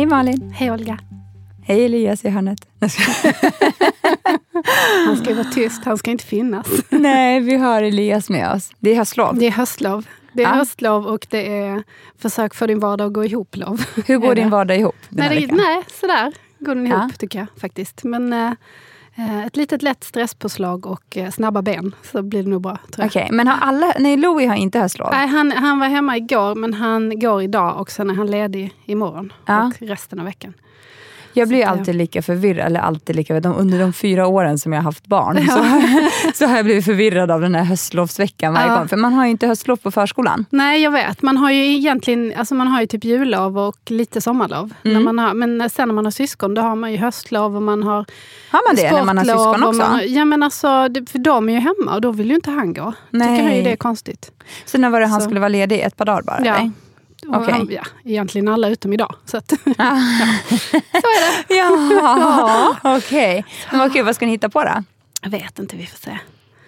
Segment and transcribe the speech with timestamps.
[0.00, 0.50] Hej Malin.
[0.56, 0.98] Hej Olga.
[1.62, 2.58] Hej Elias i hörnet.
[5.06, 6.66] Han ska vara tyst, han ska inte finnas.
[6.90, 8.72] Nej, vi har Elias med oss.
[8.78, 9.38] Det är höstlov.
[9.38, 10.06] Det är höstlov.
[10.32, 10.54] Det är Ja.
[10.54, 11.82] höstlov och det är
[12.18, 13.84] försök få din vardag att gå ihop-lov.
[14.06, 17.10] Hur går din vardag ihop den Nej, här det, nej, sådär går den ihop Ja.
[17.18, 18.04] tycker jag faktiskt.
[18.04, 18.52] Men eh,
[19.46, 22.78] ett litet lätt stresspåslag och eh, snabba ben så blir det nog bra.
[22.90, 23.06] Tror.
[23.06, 23.92] Okej, men har alla...
[23.98, 25.08] Nej, Louie har inte höstlov.
[25.12, 28.74] Nej, han, han var hemma igår men han går idag och sen är han ledig
[28.84, 29.32] imorgon.
[29.46, 29.66] Ja.
[29.66, 30.54] Och resten av veckan.
[31.32, 34.80] Jag blir alltid lika förvirrad, eller alltid lika, de, under de fyra åren som jag
[34.80, 35.64] har haft barn så,
[36.38, 38.78] så har jag blivit förvirrad av den här höstlovsveckan varje Ja.
[38.78, 38.88] gång.
[38.88, 40.44] För man har ju inte höstlov på förskolan.
[40.50, 41.22] Nej, jag vet.
[41.22, 44.74] Man har ju egentligen alltså man har ju typ jullov och lite sommarlov.
[44.84, 44.96] Mm.
[44.96, 47.62] När man har, men sen när man har syskon, då har man ju höstlov och
[47.62, 48.04] man har
[48.50, 49.90] Har man det när man har syskon också?
[49.90, 50.68] Man ja, men alltså,
[51.10, 52.92] för de är ju hemma och då vill ju inte han gå.
[53.10, 53.28] Nej.
[53.28, 54.30] Tycker han ju det är konstigt.
[54.64, 55.24] Så när var det han Så.
[55.24, 55.80] skulle vara ledig?
[55.80, 56.40] Ett par dagar bara?
[56.44, 56.54] Ja.
[56.56, 56.70] eller?
[57.30, 57.52] Och Okej.
[57.54, 59.14] han, ja, egentligen alla utom idag.
[59.24, 59.52] Så att,
[61.48, 63.44] Ja, okej.
[63.70, 64.84] Men vad kul, vad ska ni hitta på då?
[65.22, 66.18] jag vet inte, vi får se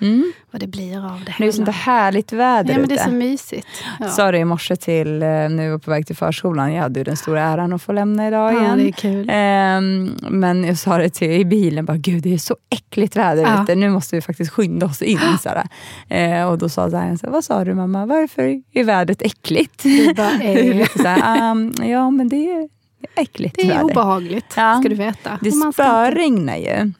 [0.03, 0.33] Mm.
[0.51, 3.05] vad det blir av det Det är ju sånt härligt väder ja, men det är
[3.05, 3.67] så mysigt.
[4.01, 4.09] Ja.
[4.09, 7.05] sa det i morse till, eh, vi var på väg till förskolan, jag hade ju
[7.05, 8.79] den stora äran att få lämna idag Ja, igen.
[8.79, 9.27] det är kul.
[9.33, 13.43] Ehm, men jag sa det till i bilen, bara, gud det är så äckligt väder
[13.43, 13.63] Ja.
[13.63, 15.19] ute, nu måste vi faktiskt skynda oss in.
[15.43, 15.67] Såhär.
[16.09, 19.83] Eh, och då sa Zion, vad sa du mamma, varför är vädret äckligt?
[19.83, 22.69] Det bara Det så här, "Um, ja men det är
[23.17, 23.83] äckligt det är väder.
[23.85, 25.39] obehagligt, ska du veta.
[25.41, 26.93] Det spöregnar ju.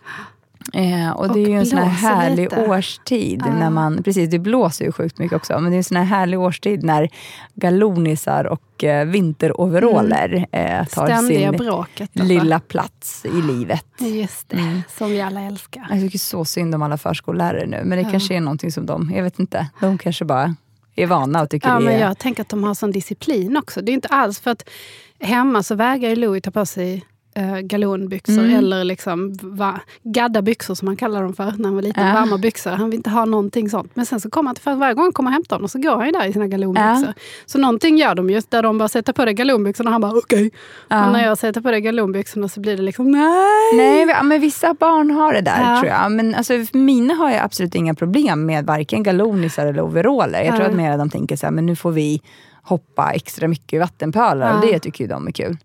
[0.73, 2.67] Eh, och det Och är ju en sån här härlig lite.
[2.67, 3.43] årstid.
[3.47, 3.55] Ja.
[3.55, 5.59] När man, precis, det blåser ju sjukt mycket också.
[5.61, 7.09] Men det är en sån här härlig årstid när
[7.55, 11.17] galonisar och eh, vinteroveraller eh, tar Mm.
[11.19, 12.11] Ständiga sin bråket.
[12.13, 13.87] lilla plats i livet.
[13.99, 14.83] Just det, Mm.
[14.99, 15.87] som vi alla älskar.
[15.91, 17.81] Jag tycker så synd om alla förskollärare nu.
[17.85, 18.11] Men det Ja.
[18.11, 20.55] kanske är någonting som de, jag vet inte, de kanske bara
[20.97, 22.01] är vana och tycker Ja, det men är...
[22.01, 23.83] jag tänker att de har sån disciplin också.
[23.83, 24.69] Det är inte alls för att
[25.21, 27.05] hemma så vägrar ju Louis ta på sig
[27.39, 28.55] uh, galonbyxor Mm.
[28.59, 32.07] eller liksom va, gadda byxor som han kallar dem för när han var liten.
[32.07, 32.15] Ja.
[32.15, 32.71] Varma byxor.
[32.71, 33.91] Han vill inte ha någonting sånt.
[33.95, 35.97] Men sen så kommer han för varje gång han kommer och hämtar honom så går
[35.97, 37.07] han ju där i sina galonbyxor.
[37.07, 37.13] Ja.
[37.47, 40.13] Så någonting gör de ju där de bara sätter på dig galonbyxorna och han bara
[40.13, 40.51] okej.
[40.89, 41.07] Ja.
[41.07, 43.77] Och när jag sätter på dig galonbyxorna så blir det liksom nej.
[43.77, 46.13] Nej, men vissa barn har det där tror jag.
[46.13, 50.43] Men alltså, mina har jag absolut inga problem med varken galonisar eller overaller.
[50.43, 52.23] Jag tror att mer de tänker så här, men nu får vi
[52.63, 54.55] hoppa extra mycket i vattenpölar Ja.
[54.55, 55.57] och det tycker ju de är kul.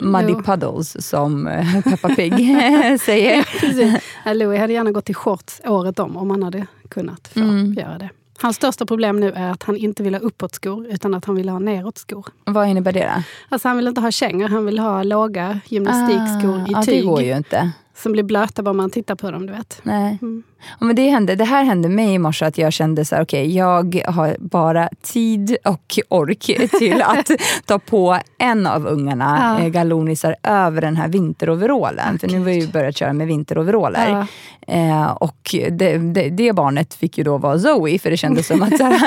[0.00, 0.42] Muddy Jo.
[0.42, 2.32] puddles som eh, Peppa Pig
[3.00, 3.42] säger.
[3.60, 4.02] Precis.
[4.24, 7.72] Ja, Louis hade gärna gått i shorts året om om han hade kunnat få Mm.
[7.74, 8.08] göra det.
[8.40, 11.48] Hans största problem nu är att han inte vill ha uppåtskor utan att han vill
[11.48, 12.26] ha neråtskor.
[12.44, 13.22] Vad innebär det då?
[13.48, 17.00] Alltså han vill inte ha kängor, han vill ha låga gymnastikskor i Ah, ja, tyg.
[17.02, 17.70] det går ju inte.
[17.96, 19.80] Som blir blöta bara man tittar på dem, du vet.
[19.82, 20.18] Nej.
[20.22, 20.42] Mm.
[20.80, 23.22] Ja, men det, hände, det här hände mig i morse, att jag kände så här,
[23.22, 27.30] okej, jag har bara tid och ork till att
[27.66, 29.64] ta på en av ungarna Ja.
[29.64, 32.18] eh, galonisar över den här vinteroverallen.
[32.18, 34.10] För nu har vi ju börjat köra med vinteroveraller.
[34.10, 34.26] Ja.
[34.74, 38.62] Eh, och det, det, det barnet fick ju då vara Zoe, för det kändes som
[38.62, 39.00] att här,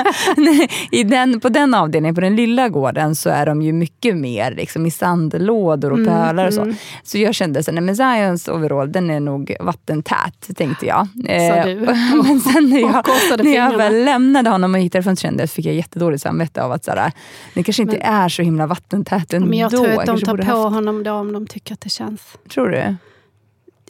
[0.90, 4.54] i den, på den avdelningen, på den lilla gården, så är de ju mycket mer
[4.54, 6.62] liksom, i sandlådor och Mm, pölar och så.
[6.62, 6.74] mm.
[7.02, 11.08] Så jag kände så nej, men Zions overall, den är nog vattentät, tänkte jag.
[11.48, 11.74] Sa du.
[12.28, 13.04] men sen när jag,
[13.44, 16.84] när jag väl lämnade honom och gick därifrån kände fick jag jättedåligt samvete av att
[16.84, 17.12] så här,
[17.54, 19.48] det kanske inte är så himla vattentät ändå.
[19.48, 21.90] Men jag tror att de tar på haft- honom då om de tycker att det
[21.90, 22.22] känns.
[22.54, 22.96] Tror du?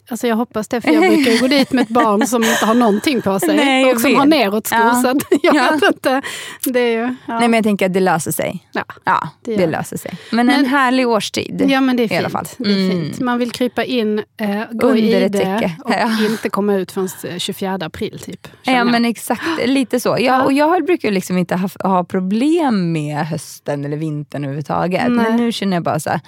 [0.09, 2.65] Alltså jag hoppas det, för jag brukar ju gå dit med ett barn som inte
[2.65, 3.55] har någonting på sig.
[3.65, 4.19] Nej, och som vet.
[4.19, 4.79] har neråtskor.
[4.79, 4.93] Ja.
[4.93, 5.07] Så
[5.43, 5.71] jag Ja.
[5.71, 6.21] vet inte.
[6.65, 7.39] Det är ju, ja.
[7.39, 8.67] Nej men jag tänker att det löser sig.
[8.71, 10.11] Ja, Ja, det det, löser sig.
[10.31, 11.65] Men, en Men- härlig årstid.
[11.67, 12.19] Ja men det är I fint.
[12.19, 12.45] alla fall.
[12.57, 12.91] Det är Mm.
[13.03, 13.19] fint.
[13.19, 15.75] Man vill krypa in, eh, gå Under i det täcke.
[15.85, 16.25] och Ja.
[16.29, 18.19] inte komma ut förrän eh, 24 april.
[18.25, 20.09] Typ, Ja men exakt, lite så.
[20.09, 20.43] Jag, Ja.
[20.43, 25.01] och jag brukar liksom inte ha, ha problem med hösten eller vintern överhuvudtaget.
[25.01, 25.09] Nej.
[25.09, 26.19] Men nu känner jag bara så här,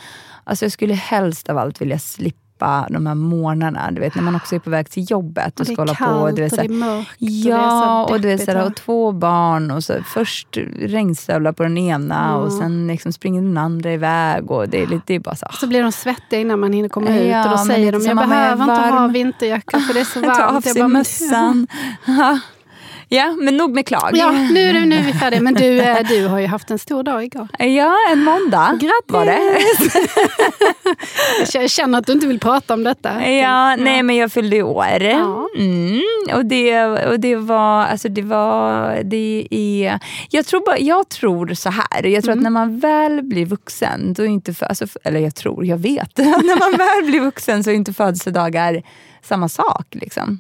[0.44, 3.92] alltså jag skulle helst av allt vilja slippa slippa de här morgnarna.
[3.92, 6.00] Du vet när man också är på väg till jobbet och, Och det är kallt
[6.00, 6.32] på.
[6.36, 7.16] Du vet, och det är mörkt.
[7.20, 9.84] Ja, och och, det är du så vet, så här, deppigt, och två barn och
[9.84, 14.52] så först regnstövlar på den ena och sen liksom springer den andra iväg.
[14.52, 16.90] Och det, är lite, det är bara så, Så blir de svettiga innan man hinner
[16.90, 20.00] komma ut Ja, och då säger de, jag behöver inte ha varm." vinterjacka för det
[20.00, 20.66] är så ta av varmt.
[20.66, 21.68] Jag sig bara, "Men- mössan.
[23.10, 24.10] Ja, men nog med klag.
[24.14, 25.42] Ja, nu är, det, nu är vi färdiga.
[25.42, 27.48] Men du, eh, du har ju haft en stor dag igår.
[27.60, 29.06] Ja, en måndag Grattis!
[29.08, 29.60] var det.
[31.54, 33.30] Jag känner att du inte vill prata om detta.
[33.32, 34.86] Ja, nej men jag fyllde år.
[35.02, 35.48] Ja.
[35.58, 36.02] Mm,
[36.34, 40.00] och, det, och det var, alltså det var, det är,
[40.30, 42.40] jag tror, bara, jag tror så här, jag tror Mm.
[42.40, 45.78] att när man väl blir vuxen, då är inte, för, alltså, eller jag tror, jag
[45.78, 48.84] vet, när man väl blir vuxen så är inte födelsedagar
[49.22, 49.88] samma sak.
[49.92, 50.40] Liksom.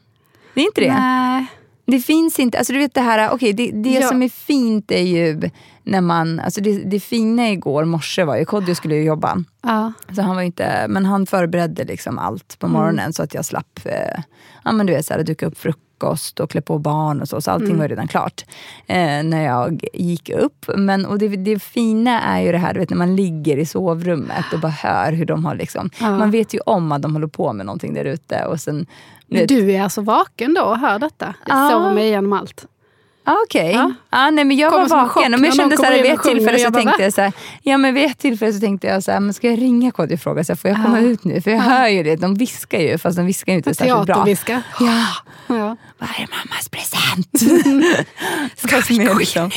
[0.53, 0.93] Det är inte det.
[0.99, 1.45] Nej.
[1.85, 4.07] Det finns inte, alltså du vet det här, okej det, det Ja.
[4.07, 5.49] som är fint är ju
[5.83, 9.43] när man, alltså det, det fina igår morse var ju, Kodjo skulle ju jobba.
[9.63, 9.93] Ja.
[10.15, 13.79] Så han var inte, men han förberedde liksom allt på morgonen så att jag slapp
[13.85, 14.21] eh,
[14.63, 17.41] ja, men du vet, så här, duka upp frukost och klä på barn och så.
[17.41, 18.45] Så allting var redan klart
[18.87, 20.65] eh, när jag gick upp.
[20.75, 23.65] Men, och det, det fina är ju det här du vet, när man ligger i
[23.65, 26.17] sovrummet och bara hör hur de har liksom, Ja.
[26.17, 28.45] man vet ju om att de håller på med någonting där ute.
[28.45, 28.85] Och sen,
[29.29, 31.33] vet, Du är alltså vaken då och hör detta?
[31.47, 31.69] Jag Ja.
[31.71, 32.65] sover mig igenom allt.
[33.27, 33.71] Ah, Okej.
[33.71, 33.91] Ja.
[34.09, 35.31] Ah, nej, men jag Kommer var vaken.
[35.31, 37.13] Men när jag kände så här, in vid och ett tillfälle och så tänkte jag
[37.13, 39.61] så här, ja, men vid ett tillfälle så tänkte jag så här, men ska jag
[39.61, 41.41] ringa Kodjo och fråga, så här, får jag komma ut nu?
[41.41, 44.05] För jag hör ju det, de viskar ju fast de viskar ju inte särskilt bra.
[44.05, 44.61] Teaterviska.
[44.79, 45.05] Ja,
[45.47, 45.77] Ja.
[45.97, 47.27] vad är mammas present?
[48.55, 49.51] Ska vi gå liksom.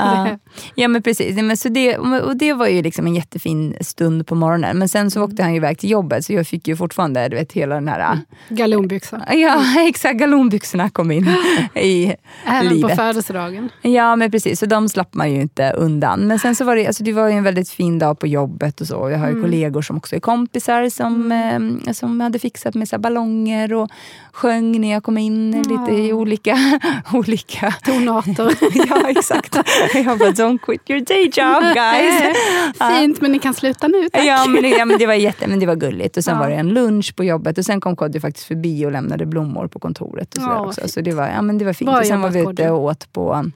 [0.00, 0.38] Ja.
[0.74, 4.34] ja men precis, men så det, och det var ju liksom en jättefin stund på
[4.34, 4.78] morgonen.
[4.78, 7.36] Men sen så åkte han ju iväg till jobbet så jag fick ju fortfarande du
[7.36, 8.18] vet, hela den här
[8.48, 9.22] Galonbyxor.
[9.30, 10.18] Ja, exakt.
[10.18, 11.28] Galonbyxorna kom in
[11.74, 12.14] i
[12.44, 12.96] Även på livet.
[12.96, 13.68] födelsedagen.
[13.82, 16.20] Ja men precis, så de slapp man ju inte undan.
[16.20, 18.80] Men sen så var det, alltså det var ju en väldigt fin dag på jobbet
[18.80, 19.10] och så.
[19.10, 22.98] Jag har ju kollegor som också är kompisar som, eh, som hade fixat med så
[22.98, 23.90] ballonger och
[24.32, 26.56] sjöng när jag kom in lite i olika...
[27.12, 28.54] olika Tonarter.
[28.88, 29.56] ja exakt.
[30.04, 32.36] Jag bara don't quit your day job guys.
[33.00, 34.24] Fint, men ni kan sluta nu tack.
[34.24, 36.16] Ja men, det, ja men det var jätte, men det var gulligt.
[36.16, 36.40] Och sen Ja.
[36.40, 39.66] var det en lunch på jobbet och sen kom Kodjo faktiskt förbi och lämnade blommor
[39.68, 40.34] på kontoret.
[40.34, 40.88] Och så, Ja, också.
[40.88, 41.90] så det var, ja, men det var fint.
[41.90, 43.50] Bra och sen var vi ute och åt på,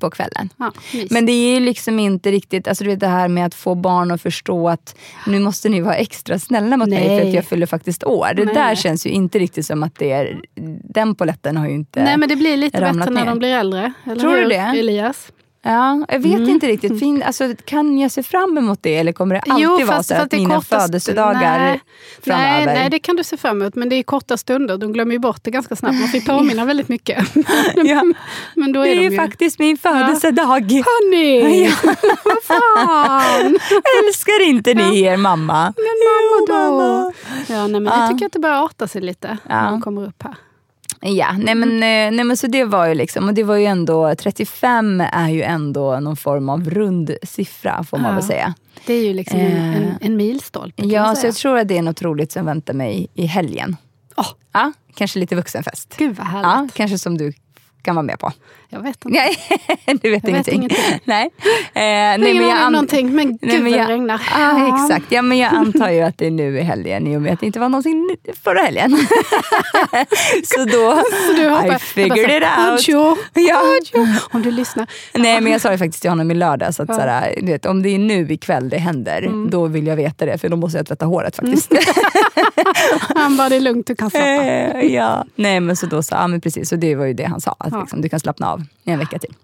[0.00, 0.48] på kvällen.
[0.56, 0.72] Ja.
[1.10, 3.74] Men det är ju liksom inte riktigt, alltså du vet det här med att få
[3.74, 7.28] barn att förstå att nu måste ni vara extra snälla mot mig för Nej.
[7.28, 8.28] att jag fyller faktiskt år.
[8.36, 8.54] Det Nej.
[8.54, 10.40] där känns ju inte riktigt som att det är,
[10.94, 13.26] den poletten har ju inte Nej men det blir lite bättre när ner.
[13.26, 13.92] de blir äldre.
[14.06, 14.54] Eller Tror du hur, det?
[14.56, 15.32] Elias?
[15.62, 16.48] Ja, jag vet Mm.
[16.48, 16.98] inte riktigt.
[17.00, 20.30] Fin, alltså, kan jag se fram emot det eller kommer det alltid vara så att
[20.30, 21.80] det är mina korta st- födelsedagar nej,
[22.22, 22.66] framöver?
[22.66, 23.74] Nej, nej, det kan du se fram emot.
[23.74, 24.78] Men det är korta stunder.
[24.78, 25.98] De glömmer ju bort det ganska snabbt.
[26.00, 27.24] Man får påminna väldigt mycket.
[27.84, 28.02] Ja.
[28.54, 29.16] Men då är Det är de ju ju...
[29.16, 30.44] faktiskt min födelsedag.
[30.72, 31.64] Hörni!
[31.84, 31.94] Ja.
[32.24, 33.58] Vad fan!
[34.06, 35.74] Älskar inte ni er mamma?
[35.76, 37.12] Men mamma Jo, då?
[37.54, 38.00] Ja, nej, men Ja.
[38.00, 39.70] Jag tycker att det börjar arta sig lite när Ja.
[39.70, 40.34] de kommer upp här.
[41.00, 43.64] Ja, nej men, eh, nej men så det var ju liksom, och det var ju
[43.64, 48.14] ändå, 35 är ju ändå någon form av rund siffra får man Ja.
[48.14, 48.54] väl säga.
[48.86, 49.90] Det är ju liksom en, en, Eh.
[50.00, 53.26] en milstolpe Ja, så jag tror att det är något roligt som väntar mig i
[53.26, 53.76] helgen.
[54.16, 55.94] Åh, Ja, kanske lite vuxenfest.
[55.98, 56.44] Gud vad härligt.
[56.44, 57.32] Ja, kanske som du
[57.82, 58.32] kan vara med på.
[58.70, 59.08] Jag vet inte.
[59.08, 59.36] Nej,
[59.86, 60.54] du vet Jag vet ingenting.
[60.54, 61.00] ingenting.
[61.04, 61.24] Nej.
[61.24, 61.30] Eh,
[61.74, 64.22] nej, men jag an- någonting, men gud Nej, men jag- det regnar.
[64.38, 65.12] Ja, exakt.
[65.12, 67.40] Ja, men jag antar ju att det är nu i helgen i och med att
[67.40, 68.90] det inte var någonsin förra helgen.
[70.44, 72.86] så då, Så du I figured it out.
[72.86, 73.62] Kodjo, Ja.
[74.32, 74.86] Om du lyssnar.
[75.14, 76.94] Nej men jag sa ju faktiskt till honom i lördags att Ja.
[76.94, 79.50] såhär, du vet, om det är nu ikväll det händer, Mm.
[79.50, 81.72] då vill jag veta det för då måste jag tvätta håret faktiskt.
[83.16, 84.26] Han bara, det är lugnt, du kan slappa.
[84.44, 85.24] Eh, ja.
[85.34, 87.56] Nej men så då sa ja, men precis, så det var ju det han sa,
[87.68, 87.80] att Ja.
[87.80, 89.34] liksom, du kan slappna av i en vecka till.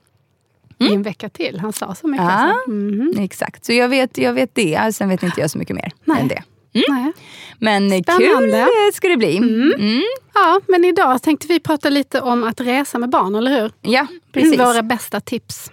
[0.78, 1.58] I en vecka till.
[1.60, 2.24] Han sa så mycket.
[2.26, 2.30] Ja.
[2.32, 2.70] Alltså.
[2.70, 3.14] Mhm.
[3.18, 6.20] Exakt, så jag vet, jag vet det, sen vet inte jag så mycket mer Nej.
[6.20, 6.42] än det.
[6.88, 7.12] Nej.
[7.58, 8.58] Men eh, kul Spännande.
[8.60, 9.36] eh, ska det bli.
[9.36, 10.02] Mm.
[10.34, 13.72] Ja, men idag tänkte vi prata lite om att resa med barn, eller hur?
[13.80, 14.58] Ja, precis.
[14.60, 15.70] Våra bästa tips.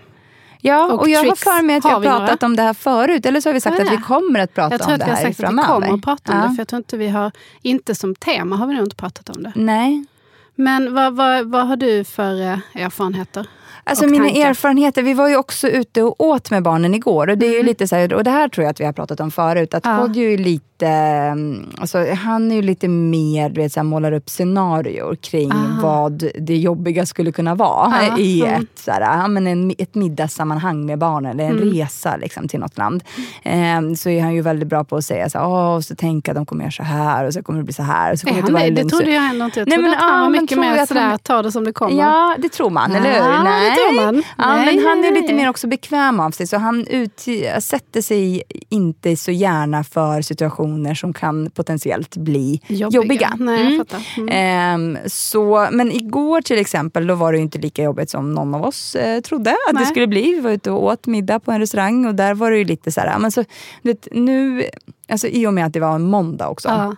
[0.63, 2.45] Ja, Och och jag har för mig att jag Har pratat några?
[2.45, 3.25] om det här förut.
[3.25, 4.01] Eller så har vi sagt vi att vi det?
[4.01, 5.67] kommer att prata Jag tror om att det vi har här sagt att vi framöver.
[5.87, 6.43] kommer att prata om Ja.
[6.47, 7.31] det, för jag tror inte vi har,
[7.61, 9.51] inte som tema har vi nog inte pratat om det.
[9.55, 10.05] Nej.
[10.61, 13.47] Men vad, vad, vad har du för eh, erfarenheter?
[13.83, 14.49] Alltså mina tankar.
[14.49, 17.29] erfarenheter, vi var ju också ute och åt med barnen igår.
[17.29, 18.93] Och det är ju lite så här, och det här tror jag att vi har
[18.93, 19.73] pratat om förut.
[19.73, 19.97] Att Mm.
[19.97, 20.03] Ja.
[20.03, 24.11] Kodjo är lite, mm, alltså, han är ju lite mer, du vet, så här, målar
[24.11, 25.81] upp scenarier kring Ah.
[25.81, 28.61] vad det jobbiga skulle kunna vara Ja, i mm.
[28.61, 31.31] ett, så här, men en, ett middagssammanhang med barnen.
[31.31, 31.69] Eller en Mm.
[31.73, 33.03] resa liksom, till något land.
[33.43, 36.31] Ehm, så är han ju väldigt bra på att säga så här, och så tänka
[36.31, 38.13] att de kommer göra så här och så kommer det bli så här.
[38.13, 39.59] Och så Är kommer han det vara det trodde jag ändå inte.
[39.59, 41.51] Jag Nej, trodde men, att han ja, var mycket mer att sådär, han- ta det
[41.51, 41.97] som det kommer.
[42.03, 43.17] Ja, det tror man, eller hur?
[43.17, 44.23] Ja, det tror man.
[44.37, 45.43] Ja, Nej, men han är nej, lite nej.
[45.43, 51.13] mer också bekväm av sig så han utsätter sig inte så gärna för situationer som
[51.13, 53.33] kan potentiellt bli jobbiga.
[53.39, 53.77] Nej, jag Mm.
[53.85, 54.07] fattar.
[54.17, 54.29] Mm.
[54.31, 58.63] Ehm, så, men igår till exempel, då var det inte lika jobbigt som någon av
[58.65, 59.83] oss eh, trodde att Nej.
[59.83, 60.21] det skulle bli.
[60.35, 62.91] Vi var ute och åt middag på en restaurang och där var det ju lite
[62.91, 63.43] så här, men så,
[63.81, 64.63] vet, nu,
[65.09, 66.95] alltså i och med att det var en måndag också, Ja.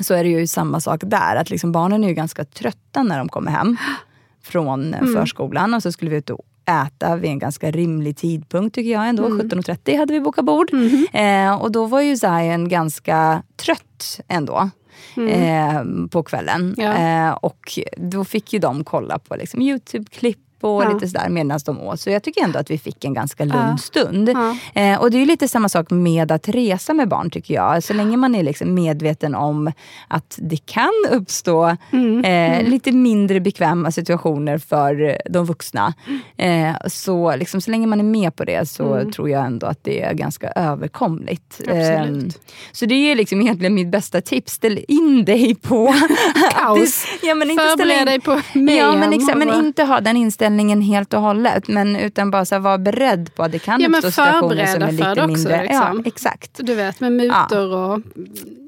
[0.00, 1.36] så är det ju samma sak där.
[1.36, 3.76] Att liksom barnen är ju ganska trötta när de kommer hem
[4.42, 5.14] från Mm.
[5.14, 9.08] förskolan och så skulle vi ut och äta vid en ganska rimlig tidpunkt tycker jag
[9.08, 9.26] ändå.
[9.26, 9.48] Mm.
[9.48, 10.72] 17.30 hade vi bokat bord.
[10.72, 11.06] Mhm.
[11.12, 14.70] Eh, och då var ju Zion ganska trött ändå.
[15.16, 16.60] Eh, på kvällen.
[16.60, 16.74] Mm.
[16.76, 17.28] Ja.
[17.28, 20.92] Eh, och då fick ju de kolla på liksom, Youtube-klipp och Ja.
[20.92, 22.00] lite sådär medan de åt.
[22.00, 23.76] Så jag tycker ändå att vi fick en ganska lugn Ja.
[23.76, 24.28] stund.
[24.74, 27.82] Eh, och det är lite samma sak med att resa med barn tycker jag.
[27.82, 29.72] Så länge man är liksom medveten om
[30.08, 32.24] att det kan uppstå Mm.
[32.24, 35.94] eh, lite mindre bekväma situationer för de vuxna.
[36.36, 39.84] Eh, så, liksom, så länge man är med på det så tror jag ändå att
[39.84, 41.60] det är ganska överkomligt.
[41.60, 42.24] Absolut.
[42.36, 42.40] Eh,
[42.72, 44.52] så det är liksom egentligen mitt bästa tips.
[44.52, 45.94] Ställ in dig på
[46.56, 47.06] Kaos.
[47.22, 48.32] ja, men inte ställa Förbered in- dig på
[48.72, 50.51] Ja, men, exakt, men inte ha den inställningen
[50.82, 51.68] helt och hållet.
[51.68, 54.80] Men utan bara så här, vara beredd på att det kan Ja, uppstå situationer som
[54.80, 55.62] förbereda är för lite det också, mindre.
[55.62, 55.96] liksom.
[55.96, 56.50] Ja, exakt.
[56.62, 58.00] Du vet, med mutor och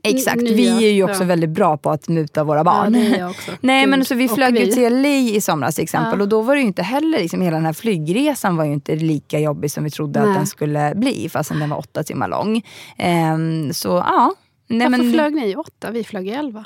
[0.02, 1.26] Exakt, nya- vi är ju också ja.
[1.26, 2.92] väldigt bra på att muta våra Ja, barn.
[2.92, 3.50] det också.
[3.60, 6.22] Nej Gud, men så vi flög ju till LA i somras till exempel Ja.
[6.22, 8.96] och då var det ju inte heller, liksom, hela den här flygresan var ju inte
[8.96, 10.28] lika jobbig som vi trodde Nej.
[10.28, 12.62] att den skulle bli fastän den var åtta timmar lång.
[12.98, 14.34] Ehm, så ja.
[14.68, 15.90] Nej, Varför men, flög ni i åtta?
[15.90, 16.64] Vi flög i elva.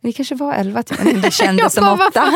[0.00, 2.22] Vi kanske var elva timmar, det kändes som åtta.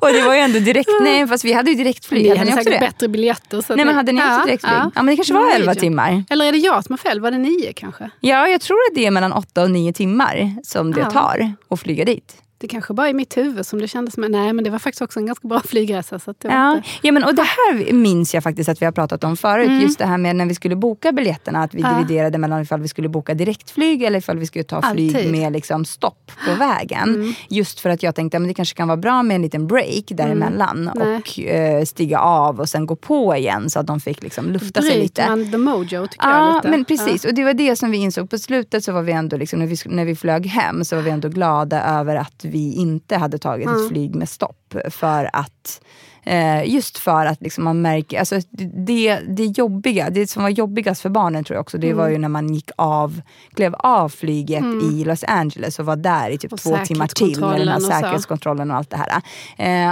[0.00, 2.22] och det var ju ändå direkt, nej fast vi hade ju direktflyg.
[2.22, 3.64] Ni Hade hade också säkert bättre biljetter.
[3.76, 4.72] Nej men hade ni också Ja, direktflyg?
[4.72, 4.90] Ja.
[4.94, 5.02] ja.
[5.02, 6.24] men det kanske var elva timmar.
[6.30, 7.20] Eller är det jag som har fel?
[7.20, 8.10] Var det nio kanske?
[8.20, 11.10] Ja, jag tror att det är mellan åtta och nio timmar som det Ja.
[11.10, 12.36] tar att flyga dit.
[12.60, 14.24] Det kanske bara är i mitt huvud som det kändes som.
[14.28, 16.18] Nej, men det var faktiskt också en ganska bra flygresa.
[16.18, 16.88] Så att det Ja, inte...
[17.02, 19.82] ja men, och det här minns jag faktiskt att vi har pratat om förut.
[19.82, 21.62] Just det här med när vi skulle boka biljetterna.
[21.62, 21.92] Att vi Mm.
[21.92, 21.98] Ja.
[21.98, 25.28] dividerade mellan ifall vi skulle boka direktflyg eller ifall vi skulle ta flyg Alltid.
[25.28, 25.40] Mm.
[25.40, 27.34] med liksom stopp på vägen.
[27.48, 30.04] Just för att jag tänkte att det kanske kan vara bra med en liten break
[30.08, 30.88] däremellan.
[30.96, 31.16] Mm.
[31.20, 34.82] Och eh, stiga av och sen gå på igen så att de fick liksom lufta
[34.82, 35.22] sig lite.
[35.22, 36.68] Bryter man the mojo tycker jag Ja, lite.
[36.70, 37.24] men precis.
[37.24, 38.30] Och det var det som vi insåg.
[38.30, 41.02] På slutet så var vi ändå, liksom, när, vi, när vi flög hem, så var
[41.02, 44.74] vi ändå glada över att vi inte hade tagit ett flyg med stopp.
[44.90, 45.80] För att
[46.22, 48.40] Eh, just för att liksom man märker, alltså
[48.86, 52.12] det, det jobbiga, det som var jobbigast för barnen tror jag också, det var Mm.
[52.12, 53.20] ju när man gick av,
[53.54, 57.40] klev av flyget i Los Angeles och var där i typ Och två timmar till
[57.40, 59.22] med den här säkerhetskontrollen och allt det här.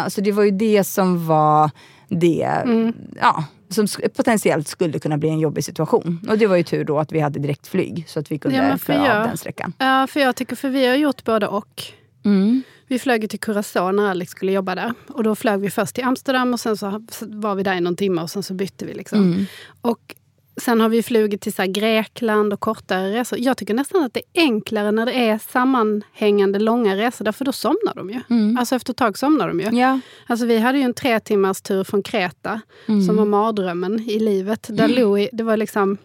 [0.03, 1.71] Eh, så det var ju det som var
[2.09, 2.93] det, Mm.
[3.21, 3.87] ja, som
[4.17, 6.27] potentiellt skulle kunna bli en jobbig situation.
[6.31, 8.79] Och det var ju tur då att vi hade direktflyg så att vi kunde Ja,
[8.79, 9.73] klara av jag- den sträckan.
[9.79, 11.83] Ja, för jag tycker, för vi har gjort både och.
[12.29, 12.63] Mm.
[12.87, 14.93] Vi flög till Curacao när Alex skulle jobba där.
[15.09, 17.97] Och då flög vi först till Amsterdam och sen så var vi där i någon
[17.97, 18.95] timme och sen så bytte vi.
[18.95, 19.19] Liksom.
[19.23, 19.47] Mm.
[19.81, 20.15] Och
[20.61, 23.39] sen har vi flugit till så Grekland och kortare resor.
[23.39, 27.25] Jag tycker nästan att det är enklare när det är sammanhängande långa resor.
[27.25, 28.21] Därför då somnar de ju.
[28.59, 29.67] Alltså efter ett tag somnar de ju.
[29.67, 29.79] Mm.
[29.79, 30.01] Ja.
[30.27, 33.03] Alltså vi hade ju en tre timmars tur från Kreta Mm.
[33.07, 34.67] som var mardrömmen i livet.
[34.71, 35.99] Där Louis, det var liksom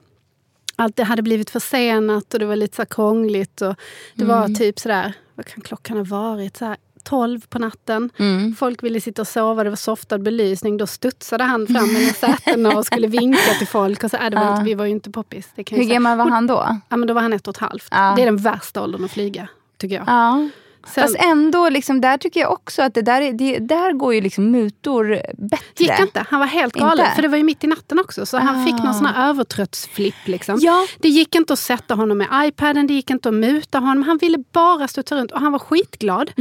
[0.75, 3.61] allt det hade blivit försenat och det var lite så krångligt.
[3.61, 3.75] Och
[4.15, 4.55] det var Mm.
[4.55, 6.57] typ sådär, vad kan klockan ha varit?
[6.57, 8.09] Så här, 12 på natten.
[8.17, 8.55] Mm.
[8.55, 10.77] Folk ville sitta och sova, det var softad belysning.
[10.77, 14.03] Då studsade han fram mellan sätena och skulle vinka till folk.
[14.03, 14.51] Och så, äh, det var Ja.
[14.53, 15.49] inte, vi var ju inte poppis.
[15.55, 16.77] Det kan jag Hur gammal var han då?
[16.89, 17.87] Ja, men då var han ett och ett halvt.
[17.91, 18.13] Ja.
[18.15, 19.47] Det är den värsta åldern att flyga,
[19.77, 20.03] tycker jag.
[20.07, 20.49] Ja.
[20.87, 24.13] Sen, Fast ändå, liksom, där tycker jag också att det där, är, det, där går
[24.13, 25.65] ju liksom mutor bättre.
[25.77, 26.25] gick inte.
[26.29, 27.05] Han var helt galen.
[27.05, 27.15] Inte?
[27.15, 28.25] För det var ju mitt i natten också.
[28.25, 28.83] Så han fick Ah.
[28.83, 30.15] någon sån här övertröttsflipp.
[30.25, 30.57] Liksom.
[30.61, 30.85] Ja.
[30.99, 34.03] Det gick inte att sätta honom med iPaden, det gick inte att muta honom.
[34.03, 36.31] Han ville bara studsa runt och han var skitglad.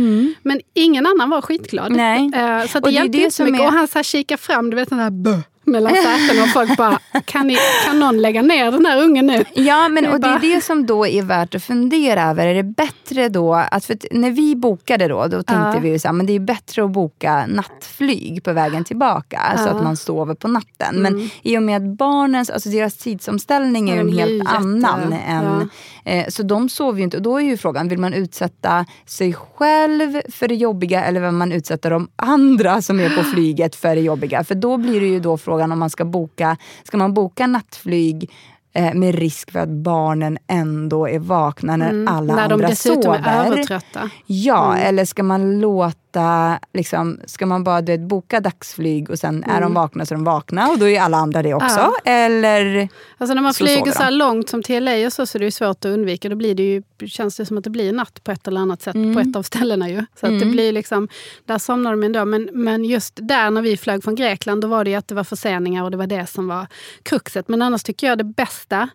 [0.42, 1.92] Men ingen annan var skitglad.
[1.92, 2.30] Nej.
[2.34, 3.60] Eh, så Och det är hjälpte det inte så mycket.
[3.60, 6.48] är- Och han så här kikade fram, du vet den här bö mellan sätena och
[6.48, 9.44] folk bara, kan, ni, kan någon lägga ner den här ungen nu?
[9.54, 12.46] Ja, men, och det är det som då är värt att fundera över.
[12.46, 15.78] Är det bättre då, att för när vi bokade då, då tänkte Ja.
[15.82, 19.40] vi ju så här, men det är bättre att boka nattflyg på vägen tillbaka.
[19.56, 19.68] Så Ja.
[19.70, 21.02] att man sover på natten.
[21.02, 25.12] Men i och med att barnens, alltså deras tidsomställning är ju en helt jätte- annan.
[25.12, 25.70] Än,
[26.04, 26.10] ja.
[26.12, 27.16] eh, så de sover ju inte.
[27.16, 31.30] Och då är ju frågan, vill man utsätta sig själv för det jobbiga eller vill
[31.30, 34.44] man utsätta de andra som är på flyget för det jobbiga?
[34.44, 38.30] För då blir det ju då frågan om man ska boka, ska man boka nattflyg
[38.72, 42.36] eh, med risk för att barnen ändå är vakna när alla Mm.
[42.36, 43.22] När de andra dessutom sover.
[43.24, 44.10] är övertrötta.
[44.26, 49.18] Ja, eller ska man låta veta, liksom, ska man bara du vet, boka dagsflyg och
[49.18, 51.76] sen är de vakna så är de vakna och då är alla andra det också?
[51.78, 51.94] Ja.
[52.04, 52.88] Eller?
[53.18, 55.40] Alltså när man Så flyger så här långt som till LA och så, så är
[55.40, 56.28] det ju svårt att undvika.
[56.28, 58.82] Då blir det ju, känns det som att det blir natt på ett eller annat
[58.82, 59.14] sätt Mm.
[59.14, 59.88] på ett av ställena.
[59.88, 60.04] ju.
[60.20, 61.08] Så att det blir liksom,
[61.46, 62.24] där somnar de ändå.
[62.24, 65.14] Men, men just där när vi flög från Grekland, då var det ju att det
[65.14, 66.66] var förseningar och det var det som var
[67.02, 67.48] kruxet.
[67.48, 68.88] Men annars tycker jag det bästa,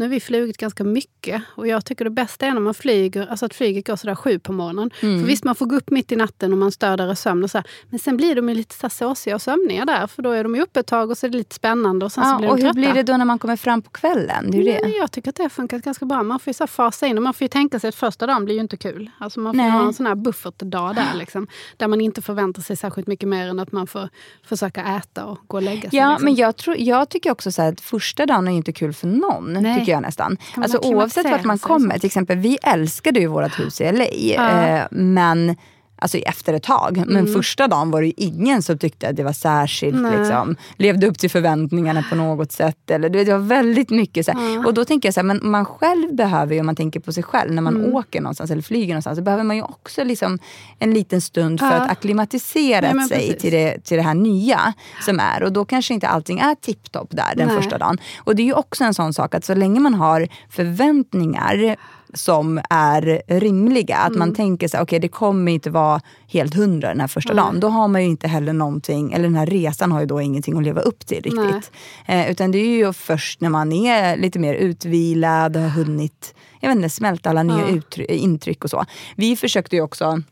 [0.00, 3.26] nu har vi flugit ganska mycket och jag tycker det bästa är när man flyger,
[3.26, 4.90] alltså att flyget går sådär sju på morgonen.
[5.00, 5.20] Mm.
[5.20, 7.50] För visst, man får gå upp mitt i natten och man stör deras sömn och
[7.50, 10.30] så här, Men sen blir de ju lite så såsiga och sömniga där, för då
[10.30, 12.30] är de ju uppe ett tag och så är det lite spännande och sen så
[12.30, 12.92] Ja, blir och de hur trötta.
[12.92, 14.50] blir det då när man kommer fram på kvällen?
[14.50, 14.82] Det är Nej, det.
[14.82, 16.22] men jag tycker att det har funkat ganska bra.
[16.22, 18.44] Man får ju så fasa in och man får ju tänka sig att första dagen
[18.44, 19.10] blir ju inte kul.
[19.18, 19.70] Alltså man får Nej.
[19.70, 21.18] ha en sån här buffertdag där.
[21.18, 24.08] Liksom, där man inte förväntar sig särskilt mycket mer än att man får
[24.44, 25.98] försöka äta och gå och lägga sig.
[25.98, 26.24] Ja, liksom.
[26.24, 29.52] men jag, tror, jag tycker också så att första dagen är inte kul för någon.
[29.52, 29.78] Nej.
[29.90, 30.36] Tycker jag nästan.
[30.56, 31.98] man Alltså, oavsett vart man kommer.
[31.98, 34.04] Till exempel, vi älskade ju vårt hus i LA.
[34.12, 34.50] Ja.
[34.50, 35.56] Eh, men
[36.00, 36.96] Alltså efter ett tag.
[37.06, 37.32] Men Mm.
[37.34, 40.18] första dagen var det ju ingen som tyckte att det var särskilt, Nej.
[40.18, 42.90] liksom, levde upp till förväntningarna på något sätt.
[42.90, 44.66] Eller, det var väldigt mycket så här.
[44.66, 47.12] Och då tänker jag så här, men man själv behöver ju, om man tänker på
[47.12, 47.94] sig själv, när man Mm.
[47.94, 50.38] åker någonstans eller flyger någonstans, så behöver man ju också liksom
[50.78, 51.72] en liten stund för Ja.
[51.72, 53.42] att acklimatisera Nej, sig precis.
[53.42, 55.42] till det, till det här nya som är.
[55.42, 57.56] Och då kanske inte allting är tipptopp där den Nej.
[57.56, 57.98] första dagen.
[58.18, 61.76] Och det är ju också en sån sak att så länge man har förväntningar
[62.14, 64.18] som är rimliga, att Mm.
[64.18, 67.60] man tänker så okej det kommer inte vara helt hundra den här första dagen.
[67.60, 70.56] Då har man ju inte heller någonting, eller den här resan har ju då ingenting
[70.58, 71.72] att leva upp till riktigt.
[72.06, 76.68] Eh, utan det är ju först när man är lite mer utvilad, har hunnit jag
[76.68, 77.66] vet inte, smälta alla nya Ja.
[77.76, 78.84] uttry- intryck och så.
[79.16, 80.22] Vi försökte ju också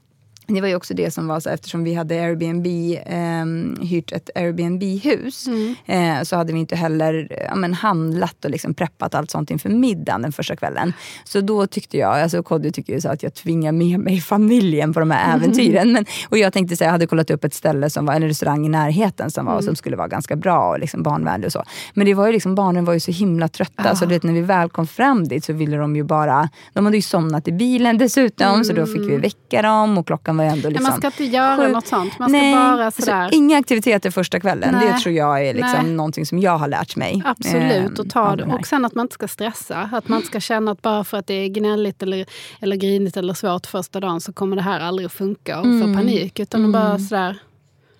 [0.48, 2.66] det var ju också det som var så eftersom vi hade Airbnb,
[3.06, 5.74] eh, hyrt ett Airbnb-hus Mm.
[5.86, 9.68] eh, så hade vi inte heller ja, men handlat och liksom preppat allt sånt inför
[9.68, 10.92] middagen den första kvällen.
[11.24, 14.92] Så då tyckte jag, alltså Kodjo tycker ju så att jag tvingar med mig familjen
[14.94, 15.92] på de här äventyren.
[15.92, 18.66] Men, och jag tänkte säga, jag hade kollat upp ett ställe, som var, en restaurang
[18.66, 21.62] i närheten som, var, som skulle vara ganska bra och liksom barnvänlig och så.
[21.94, 24.32] Men det var ju liksom, barnen var ju så himla trötta så du vet, när
[24.32, 27.52] vi väl kom fram dit så ville de ju bara, de hade ju somnat i
[27.52, 30.98] bilen dessutom så då fick vi väcka dem och klockan ju ändå Nej, liksom man
[30.98, 32.18] ska inte göra sju- något sånt.
[32.18, 33.28] Man ska Nej, bara alltså, sådär...
[33.32, 34.74] inga aktiviteter första kvällen.
[34.74, 34.92] Nej.
[34.92, 35.92] Det tror jag är liksom Nej.
[35.92, 37.22] någonting som jag har lärt mig.
[37.24, 38.44] Absolut, och ta av det.
[38.44, 39.90] Och sen att man inte ska stressa.
[39.92, 42.26] Att man inte ska känna att bara för att det är gnälligt eller,
[42.60, 45.94] eller grinigt eller svårt första dagen så kommer det här aldrig att funka och Mm.
[45.94, 46.40] få panik.
[46.40, 47.38] Utan bara sådär,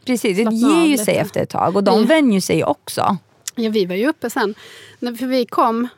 [0.05, 2.07] Precis, det ger ju sig efter ett tag och de Mm.
[2.09, 3.17] vänjer sig också.
[3.55, 4.55] Ja, vi var ju uppe sen.
[5.01, 5.89] För vi kom,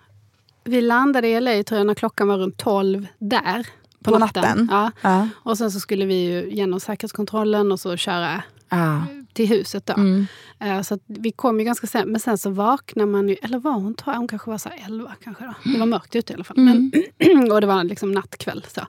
[0.65, 3.67] vi landade i LA tror jag när klockan var runt 12 där.
[4.05, 4.43] På, På natten.
[4.43, 4.69] natten?
[4.71, 4.91] Ja.
[5.03, 5.29] Ja.
[5.35, 9.03] Och sen så skulle vi ju genom säkerhetskontrollen och så köra Ja.
[9.33, 9.93] till huset då.
[9.95, 10.27] Mm.
[10.61, 12.09] Eh, Så vi kom ju ganska sent.
[12.09, 15.13] Men sen så vaknar man ju, eller var hon, jag, hon kanske var så 11
[15.25, 15.71] kanske då.
[15.73, 16.57] Det var mörkt ute i alla fall.
[16.57, 16.93] Men,
[17.53, 18.65] och det var liksom nattkväll.
[18.69, 18.81] Så.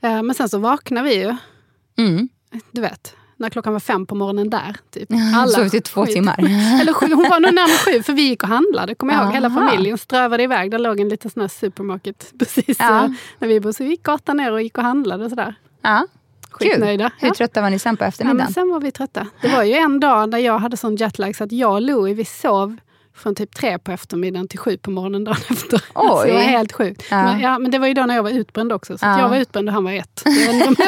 [0.00, 1.36] Eh, Men sen så vaknar vi ju,
[1.96, 2.28] Mm.
[2.72, 4.76] du vet, när klockan var fem på morgonen där.
[4.90, 5.08] Typ.
[5.54, 6.36] Sovit i två skit- timmar.
[6.80, 8.94] Eller sju, hon var nog närmare sju, för vi gick och handlade.
[8.94, 9.32] Kommer jag ihåg.
[9.34, 10.70] Hela familjen strövade iväg.
[10.70, 13.14] Där låg en liten sån supermarket precis Ja.
[13.38, 13.72] när vi bodde.
[13.72, 15.54] Så vi gick gatan ner och gick och handlade och sådär.
[15.82, 16.06] Ja.
[16.50, 17.10] Skitnöjda.
[17.18, 17.34] Hur Ja.
[17.34, 18.44] trötta var ni sen på Ja, eftermiddagen?
[18.44, 19.26] men sen var vi trötta.
[19.40, 22.14] Det var ju en dag när jag hade sån jetlag så att jag och Louie
[22.14, 22.76] vi sov
[23.16, 25.82] från typ tre på eftermiddagen till sju på morgonen dagen efter.
[25.92, 27.02] Alltså, det var helt sjukt.
[27.10, 27.22] Ja.
[27.24, 28.98] Men, ja, men det var ju då när jag var utbränd också.
[28.98, 29.20] Så Ja.
[29.20, 30.22] jag var utbränd och han var ett.
[30.24, 30.30] Det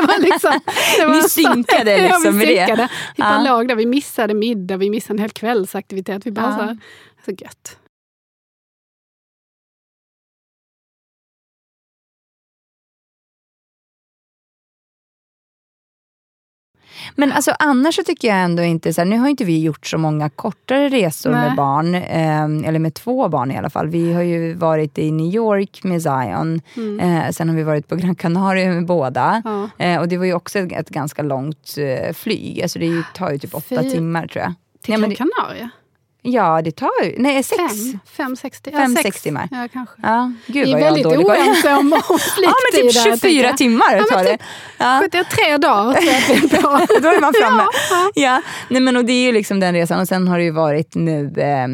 [0.01, 0.61] var liksom,
[0.99, 2.57] det var Ni så- synkade ja, liksom vi med det.
[2.67, 2.89] synkade.
[3.17, 3.53] Bara Ja.
[3.57, 6.27] låg där, vi missade middag, vi missade en hel kvällsaktivitet.
[6.27, 6.57] Vi bara Ja.
[6.59, 6.79] så, här,
[7.25, 7.77] så gött.
[17.15, 19.87] Men alltså, annars så tycker jag ändå inte, så här, nu har inte vi gjort
[19.87, 21.41] så många kortare resor Nej.
[21.49, 23.89] med barn, eh, eller med två barn i alla fall.
[23.89, 26.61] Vi har ju varit i New York med Zion,
[27.01, 29.43] eh, sen har vi varit på Gran Canaria med båda.
[29.45, 29.85] Ja.
[29.85, 33.03] Eh, och det var ju också ett, ett ganska långt eh, flyg, alltså det ju-
[33.15, 34.55] tar ju typ åtta Fy- timmar tror jag.
[34.83, 35.71] Till Gran Canaria?
[36.33, 37.59] Ja, det tar ju, nej sex.
[37.59, 37.99] Fem?
[38.17, 39.03] Fem, sex, ja, Fem, sex.
[39.03, 39.49] sex timmar.
[39.51, 39.95] Ja, kanske.
[40.03, 43.57] Ja, gud Vi är väldigt oense om, om Ja men typ flygtider, tänker 24 jag.
[43.57, 44.31] timmar Ja, tar men det.
[44.31, 44.41] typ,
[44.79, 45.01] Ja.
[45.03, 46.69] 73 dagar tror jag att vi är på.
[47.01, 47.63] Då är man framme.
[47.91, 50.45] Ja, Ja, nej men och det är ju liksom den resan och sen har det
[50.45, 51.69] ju varit nu eh,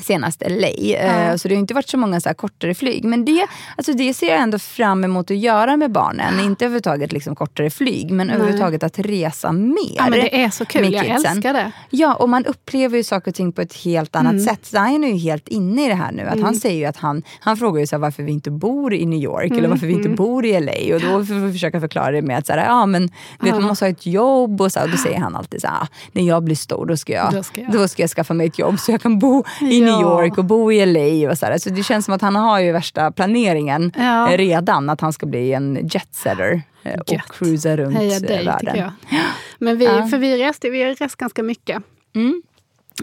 [0.00, 0.66] senast LA.
[0.68, 1.38] Eh, Ja.
[1.38, 3.04] Så det har inte varit så många så kortare flyg.
[3.04, 6.40] Men det, alltså det ser jag ändå fram emot att göra med barnen.
[6.40, 9.76] Inte överhuvudtaget liksom kortare flyg men överhuvudtaget att resa mer.
[9.96, 11.32] Ja, men det är så kul, jag kidsen.
[11.32, 11.72] älskar det.
[11.90, 14.44] Ja, och man upplever ju saker och ting på ett helt annat Mm.
[14.44, 14.66] sätt.
[14.66, 16.22] Zion är ju helt inne i det här nu.
[16.22, 19.06] Att Han säger att han, han frågar ju så här, varför vi inte bor i
[19.06, 20.94] New York Mm, eller varför vi inte bor i LA.
[20.94, 23.08] Och då får vi försöka förklara det med att så här, ja, men,
[23.40, 24.60] du vet, man måste ha ett jobb.
[24.60, 26.86] Och, så här, och då säger han alltid så här, "Ah, när jag blir stor
[26.86, 29.02] då ska jag, Då ska jag." Då ska jag skaffa mig ett jobb så jag
[29.02, 30.22] kan bo i New Ja.
[30.24, 31.30] York och bo i LA.
[31.30, 31.58] Och så här.
[31.58, 34.28] Så det känns som att han har ju värsta planeringen Ja.
[34.30, 34.90] redan.
[34.90, 37.32] Att han ska bli en jetsetter eh, och Gött.
[37.32, 38.90] cruisa runt Heja eh, dig, världen.
[39.58, 40.06] Men vi, Ja.
[40.06, 41.82] för vi reste, vi har rest ganska mycket.
[42.14, 42.42] Mm.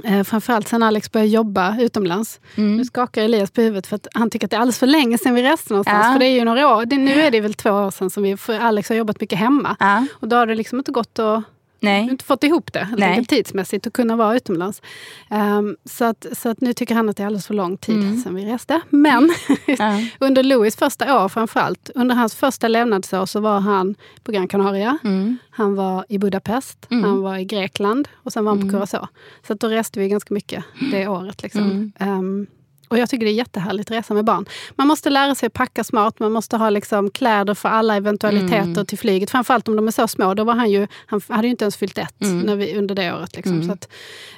[0.03, 2.39] Eh, framförallt sen Alex började jobba utomlands.
[2.55, 2.77] Mm.
[2.77, 5.17] Nu skakar Elias på huvudet för att han tycker att det är alldeles för länge
[5.17, 6.05] sedan vi reste någonstans.
[6.07, 6.13] Ja.
[6.13, 8.23] För det är ju några år, det, nu är det väl två år sedan som
[8.23, 9.75] vi, för Alex har jobbat mycket hemma.
[9.79, 10.05] Ja.
[10.13, 11.43] Och då har det liksom inte gått att
[11.79, 12.03] Nej.
[12.09, 13.25] inte fått ihop det Nej.
[13.25, 14.81] tidsmässigt att kunna vara utomlands.
[15.29, 17.95] Ehm, så, att, så att nu tycker han att det är alldeles för lång tid
[17.99, 18.17] Mm.
[18.17, 18.81] sedan vi reste.
[18.89, 19.29] Men
[19.67, 19.99] Ja.
[20.19, 24.97] under Louis första år framförallt, under hans första levnadsår så var han på Gran Canaria,
[25.03, 25.37] Mm.
[25.49, 27.03] han var i Budapest, Mm.
[27.03, 28.73] han var i Grekland och sen var han på Mm.
[28.75, 29.07] Curacao.
[29.47, 31.43] Så att då reste vi ganska mycket det året.
[31.43, 31.91] Liksom.
[31.97, 32.47] Mm.
[32.89, 34.45] Och jag tycker det är jättehärligt att resa med barn.
[34.75, 38.57] Man måste lära sig att packa smart, man måste ha liksom kläder för alla eventualiteter
[38.71, 38.85] Mm.
[38.85, 39.29] till flyget.
[39.31, 40.33] Framförallt om de är så små.
[40.33, 42.39] Då var han ju, han hade ju inte ens fyllt ett Mm.
[42.39, 43.35] när vi, under det året.
[43.35, 43.53] Liksom.
[43.55, 43.67] Mm.
[43.67, 43.89] Så att,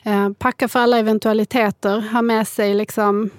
[0.03, 3.29] eh, packa för alla eventualiteter, ha med sig liksom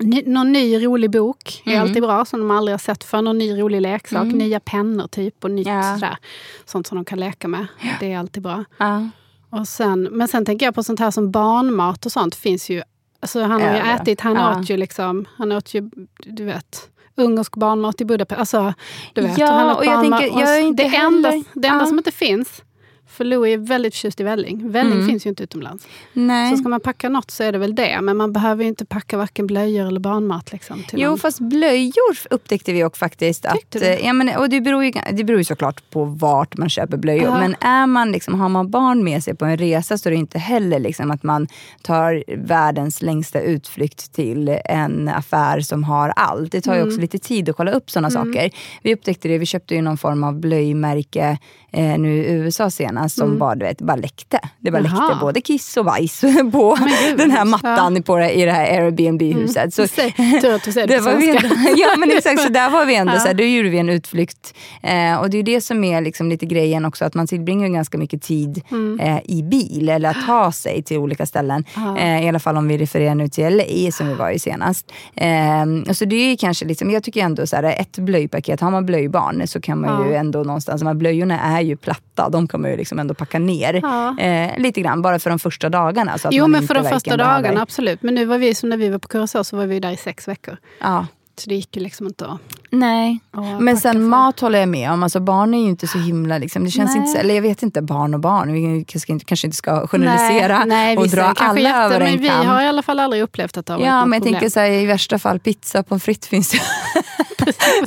[0.00, 1.82] Ny, någon ny rolig bok är Mm.
[1.82, 4.38] alltid bra, som de aldrig har sett för Någon ny rolig leksak, Mm.
[4.38, 5.94] nya pennor typ och nytt Ja.
[5.94, 6.16] sådär.
[6.64, 7.66] Sånt som de kan leka med.
[8.00, 8.64] Det är alltid bra.
[8.78, 9.08] Ja.
[9.50, 12.82] Och sen, men sen tänker jag på sånt här som barnmat och sånt finns ju.
[13.20, 14.58] Alltså han har ju ätit, han Ja.
[14.60, 18.38] åt ju liksom, han åt ju, du vet, ungersk barnmat i Budapest.
[18.38, 18.74] Alltså,
[19.14, 20.20] du vet, Ja, han åt och jag barnmat.
[20.20, 21.86] tänker, jag är inte det enda, det enda Ja.
[21.86, 22.62] som inte finns,
[23.08, 24.70] för Louis är väldigt förtjust i välling.
[24.72, 25.06] Välling Mm.
[25.08, 25.86] finns ju inte utomlands.
[26.12, 26.50] Nej.
[26.50, 28.00] Så ska man packa något så är det väl det.
[28.02, 30.52] Men man behöver ju inte packa varken blöjor eller barnmat.
[30.52, 31.18] Liksom, till Jo, någon.
[31.18, 33.46] fast blöjor upptäckte vi också faktiskt.
[33.46, 36.96] Att, ja, men, och det, beror ju, det beror ju såklart på vart man köper
[36.96, 37.24] blöjor.
[37.24, 37.38] Ja.
[37.38, 40.16] Men är man liksom, har man barn med sig på en resa så är det
[40.16, 41.48] inte heller liksom att man
[41.82, 46.52] tar världens längsta utflykt till en affär som har allt.
[46.52, 46.88] Det tar ju Mm.
[46.88, 48.50] också lite tid att kolla upp sådana saker.
[48.82, 51.38] Vi upptäckte det, vi köpte ju någon form av blöjmärke
[51.72, 54.38] eh, nu i USA senast som bara, du vet, bara läckte.
[54.60, 54.92] Det bara Mm.
[54.94, 55.08] Jaha.
[55.08, 56.20] läckte både kiss och bajs
[56.52, 57.44] på gud, den här ja.
[57.44, 59.74] mattan på det, i det här Airbnb-huset.
[59.74, 62.48] Så, Säg- Tur att du säger det, det var vi ändå, ja men exakt, så
[62.48, 63.20] där var vi ändå, Ja.
[63.20, 64.54] så här, då gjorde vi en utflykt.
[64.82, 67.66] Eh, och det är ju det som är liksom lite grejen också, att man tillbringar
[67.68, 68.62] ju ganska mycket tid
[69.00, 71.64] eh, i bil eller att ta sig till olika ställen.
[71.76, 71.98] Ja.
[71.98, 74.92] Eh, I alla fall om vi refererar nu till LA som vi var i senast.
[75.14, 78.70] Eh, så det är ju kanske liksom, jag tycker ändå så här, ett blöjpaket, har
[78.70, 80.18] man blöjbarn så kan man ju Ja.
[80.18, 83.38] ändå någonstans, de här blöjorna är ju platta, de kan man ju liksom ändå packa
[83.38, 83.80] ner.
[83.82, 84.18] Ja.
[84.18, 86.18] Eh, lite grann, bara för de första dagarna.
[86.18, 88.02] Så att Jo, men för de första verkligen behöver- dagarna, absolut.
[88.02, 89.96] Men nu var vi, som när vi var på Curacao, så var vi där i
[89.96, 90.56] sex veckor.
[90.80, 91.06] Ja.
[91.38, 92.40] Så det gick ju liksom inte att...
[92.70, 93.18] Nej.
[93.30, 94.00] att Men sen för.
[94.00, 95.02] mat håller jag med om.
[95.02, 96.38] Alltså barn är ju inte så himla...
[96.38, 96.98] Liksom, det känns Nej.
[96.98, 98.52] inte så, eller jag vet inte, barn och barn.
[98.52, 102.10] Vi kanske inte, kanske inte ska generalisera nej, nej, och dra alla jätte, över en
[102.12, 102.46] Men vi kam.
[102.46, 104.34] har i alla fall aldrig upplevt att det har varit Ja, men jag problem.
[104.40, 106.60] tänker så här, i värsta fall pizza på fritt finns det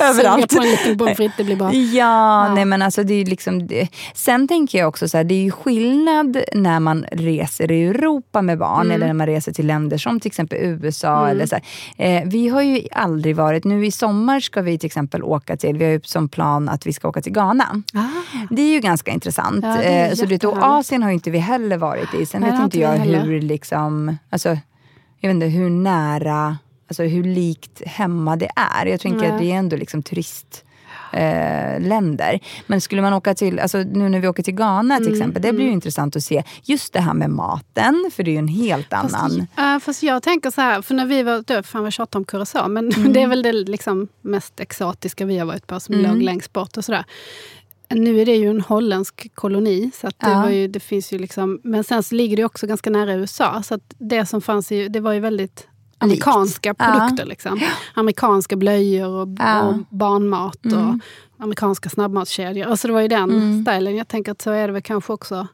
[0.04, 0.50] överallt.
[0.56, 1.72] på en liten pommes frites, det blir bra.
[1.74, 3.88] Ja, nej men alltså det är liksom det.
[4.14, 8.42] Sen tänker jag också så här, det är ju skillnad när man reser i Europa
[8.42, 8.94] med barn Mm.
[8.94, 11.28] eller när man reser till länder som till exempel USA.
[11.28, 11.56] Eller så.
[11.96, 15.78] Eh, vi har ju aldrig varit, nu i sommar ska vi till exempel åka till,
[15.78, 17.82] vi har ju som plan att vi ska åka till Ghana.
[17.94, 18.06] Ah,
[18.50, 19.64] Det är ju ganska intressant.
[19.64, 20.64] Ja, Eh, så och jättehärligt.
[20.64, 22.26] Asien har ju inte vi heller varit i.
[22.26, 24.48] Sen Nej, vet inte jag vi hur liksom, alltså,
[25.20, 26.58] jag vet inte hur nära,
[26.88, 28.86] alltså hur likt hemma det är.
[28.86, 30.64] Jag tänker att det är ändå liksom turist
[31.12, 32.40] eh, länder.
[32.66, 35.42] Men skulle man åka till, alltså nu när vi åker till Ghana Mm, till exempel,
[35.42, 38.38] det blir ju intressant att se just det här med maten, för det är ju
[38.38, 39.46] en helt annan...
[39.56, 42.24] Fast, fast jag tänker så här, för när vi var, då, fan vad tjatar om
[42.24, 43.12] Curacao, men Mm.
[43.12, 46.10] det är väl det liksom mest exotiska vi har varit på, som Mm.
[46.10, 47.04] låg längst bort och sådär.
[47.94, 50.50] Nu är det ju en holländsk koloni, så det, Ja.
[50.50, 53.74] ju, det finns ju liksom, men sen så ligger det också ganska nära USA, så
[53.74, 55.66] att det som fanns i, det var ju väldigt
[56.04, 56.84] amerikanska Ja.
[56.84, 57.26] produkter.
[57.26, 57.60] Liksom.
[57.94, 59.62] Amerikanska blöjor och, Ja.
[59.62, 61.00] och barnmat och Mm.
[61.38, 62.66] amerikanska snabbmatskedjor.
[62.66, 63.64] Alltså det var ju den Mm.
[63.64, 63.96] stilen.
[63.96, 65.46] Jag tänker att så är det väl kanske också.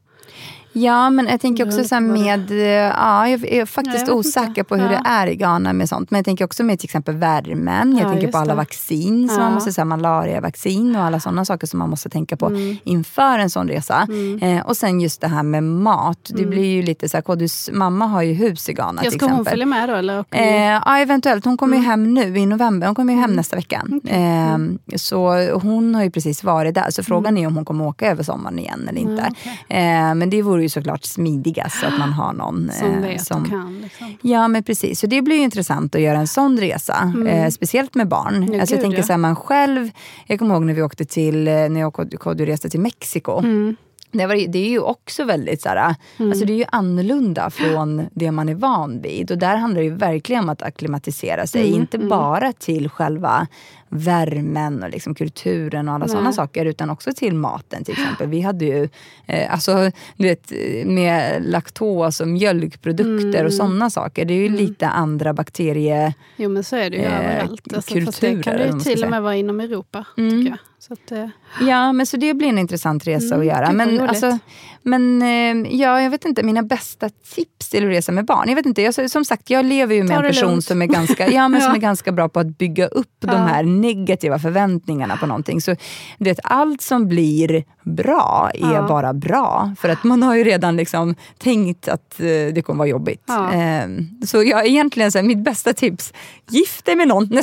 [0.82, 2.50] Ja, men jag tänker också så här med...
[2.50, 2.56] eh,
[2.96, 4.88] Ja, jag är faktiskt Ja, jag osäker på hur Ja.
[4.90, 6.10] det är i Ghana med sånt.
[6.10, 7.96] Men jag tänker också med till exempel värmen.
[7.98, 8.56] Jag Ja, tänker på alla det.
[8.56, 12.46] vaccin, som man måste säga, malariavaccin och alla sådana saker som man måste tänka på
[12.46, 12.76] Mm.
[12.84, 14.06] inför en sån resa.
[14.08, 14.42] Mm.
[14.42, 16.18] Eh, och sen just det här med mat.
[16.28, 16.50] Det Mm.
[16.50, 19.26] blir ju lite så här, Kodus mamma har ju hus i Ghana Jag till ska
[19.26, 19.50] hon exempel.
[19.50, 19.94] följa med då?
[19.94, 20.24] Eller?
[20.30, 21.44] Eh, ja, eventuellt.
[21.44, 21.90] Hon kommer ju Mm.
[21.90, 22.86] hem nu i november.
[22.86, 23.82] Hon kommer ju hem nästa vecka.
[24.06, 24.58] Eh,
[24.96, 26.90] så hon har ju precis varit där.
[26.90, 29.22] Så frågan är om hon kommer åka över sommaren igen eller inte.
[29.22, 29.34] Mm.
[29.44, 29.78] Ja, okej.
[30.08, 33.26] eh, men det vore ju såklart smidigast så att man har någon Som eh, vet
[33.26, 33.80] som och kan.
[33.82, 34.16] Liksom.
[34.22, 37.12] Ja men precis, så det blir ju intressant att göra en sån resa.
[37.28, 38.34] Eh, speciellt med barn.
[38.34, 38.52] Mm.
[38.52, 39.04] Ja, alltså, jag tänker ja.
[39.04, 39.90] så här, man själv,
[40.26, 43.38] jag kommer ihåg när vi åkte till, eh, när jag och Kodjo reste till Mexiko.
[43.38, 43.76] Mm.
[44.12, 46.30] Det, var, det är ju också väldigt så här, Mm.
[46.30, 49.30] alltså det är ju annorlunda från det man är van vid.
[49.30, 51.68] Och där handlar det verkligen om att acklimatisera sig.
[51.68, 53.46] Mm, Inte bara till själva
[53.88, 56.64] värmen och liksom kulturen och alla sådana saker.
[56.66, 58.26] Utan också till maten till exempel.
[58.28, 58.88] Vi hade ju
[59.26, 60.52] eh, alltså, du vet,
[60.86, 63.46] med laktos och mjölkprodukter Mm.
[63.46, 64.24] och sådana saker.
[64.24, 66.14] Det är ju lite andra bakterie...
[66.36, 67.74] Jo men så är det ju Eh, överallt.
[67.74, 70.04] Alltså, fast det kulturer, kan det ju till och med vara inom Europa.
[70.16, 70.30] Mm.
[70.30, 70.58] Tycker jag.
[70.78, 71.28] Så att, eh,
[71.60, 73.72] Ja, men så det blir en intressant resa Mm, att göra.
[73.72, 74.38] Men, alltså,
[74.82, 78.48] men eh, ja, jag vet inte, mina bästa tips till att resa med barn.
[78.48, 80.64] Jag vet inte, jag, som sagt, jag lever ju med en det person lugnt.
[80.64, 81.76] som är, ganska, ja, men som Ja.
[81.76, 83.36] är ganska bra på att bygga upp de Ja.
[83.38, 85.60] här negativa förväntningarna på någonting.
[85.60, 85.76] Så
[86.18, 88.86] du vet, allt som blir bra är Ja.
[88.88, 89.74] bara bra.
[89.80, 93.22] För att man har ju redan liksom tänkt att eh, det kommer vara jobbigt.
[93.26, 93.52] Ja.
[93.52, 93.88] Eh,
[94.26, 96.12] så jag egentligen, så här, mitt bästa tips,
[96.50, 97.26] gift dig med någon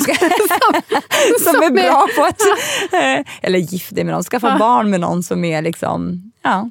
[1.40, 2.40] som är är- bra på att,
[2.92, 6.70] eh, eller gift dig med någon, skaffa barn med någon som är liksom, ja.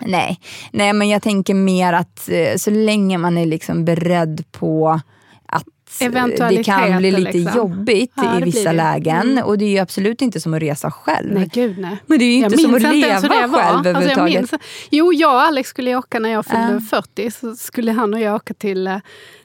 [0.00, 0.40] Nej.
[0.72, 5.00] Nej, men jag tänker mer att eh, så länge man är liksom beredd på
[5.46, 5.66] att
[6.00, 7.56] eh, det kan bli lite liksom.
[7.56, 9.30] jobbigt Ja, i vissa lägen.
[9.30, 9.44] Mm.
[9.44, 11.34] Och det är ju absolut inte som att resa själv.
[11.34, 11.96] nej gud nej.
[12.06, 14.40] Men det är ju inte som att leva själv Alltså, jag överhuvudtaget.
[14.40, 14.54] minns,
[14.90, 16.80] jo, jag och Alex skulle åka när jag fyllde Ja.
[17.02, 17.30] 40.
[17.30, 18.96] Så skulle han och jag åka till, eh,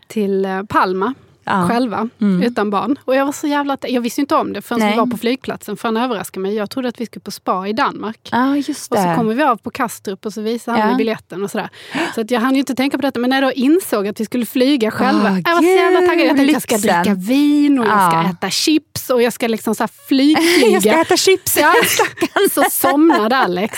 [0.08, 1.13] till Palma.
[1.49, 1.67] Ja.
[1.69, 2.43] Själva, Mm.
[2.43, 2.95] utan barn.
[3.05, 3.77] Och jag var så jävla...
[3.81, 4.91] Jag visste inte om det förrän Nej.
[4.91, 5.77] vi var på flygplatsen.
[5.77, 6.55] För han överraskade mig.
[6.55, 8.29] Jag trodde att vi skulle på spa i Danmark.
[8.67, 10.88] Just Och så kommer vi av på Kastrup och så visar han Ja.
[10.88, 11.69] mig biljetten och sådär.
[12.15, 13.19] Så att jag hann ju inte tänka på detta.
[13.19, 15.29] Men när jag då insåg att vi skulle flyga själva.
[15.31, 16.27] Åh, jag var så jävla taggad.
[16.27, 19.75] Jag tänkte jag ska dricka vin och jag ska äta chips och jag ska liksom
[19.75, 20.67] så här flygflyga.
[20.71, 21.57] Jag ska äta chips.
[21.57, 21.73] Ja,
[22.51, 23.77] så somnade Alex.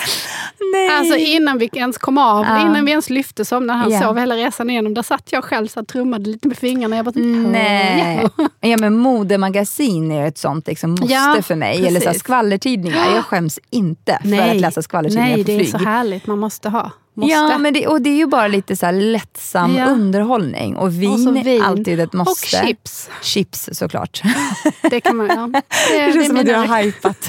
[0.72, 0.88] Nej.
[0.98, 2.60] Alltså innan vi ens kom av, Ja.
[2.60, 3.90] innan vi ens lyfte somnade han.
[3.90, 4.00] Ja.
[4.00, 4.94] Sov hela resan igenom.
[4.94, 6.96] Där satt jag själv och trummade lite med fingrarna.
[6.96, 8.28] Jag bara, Nej.
[8.60, 11.86] Ja, men modemagasin är ett sånt liksom måste Ja, för mig.
[11.86, 12.22] Eller så precis.
[12.22, 13.14] skvallertidningar.
[13.14, 14.50] Jag skäms inte för Nej.
[14.50, 15.70] att läsa skvallertidningar Nej, på det är flyg.
[15.70, 16.26] så härligt.
[16.26, 16.90] Man måste ha.
[17.14, 17.32] Måste.
[17.34, 19.86] Ja, men det, och det är ju bara lite så lättsam Ja.
[19.86, 20.76] underhållning.
[20.76, 21.62] Och vin, Och så är vin.
[21.62, 22.56] alltid ett måste.
[22.56, 23.10] Och chips.
[23.22, 24.22] Chips såklart.
[24.90, 25.46] Det kan man, ja.
[25.46, 25.62] det,
[26.06, 27.28] Det känns som att du har hypat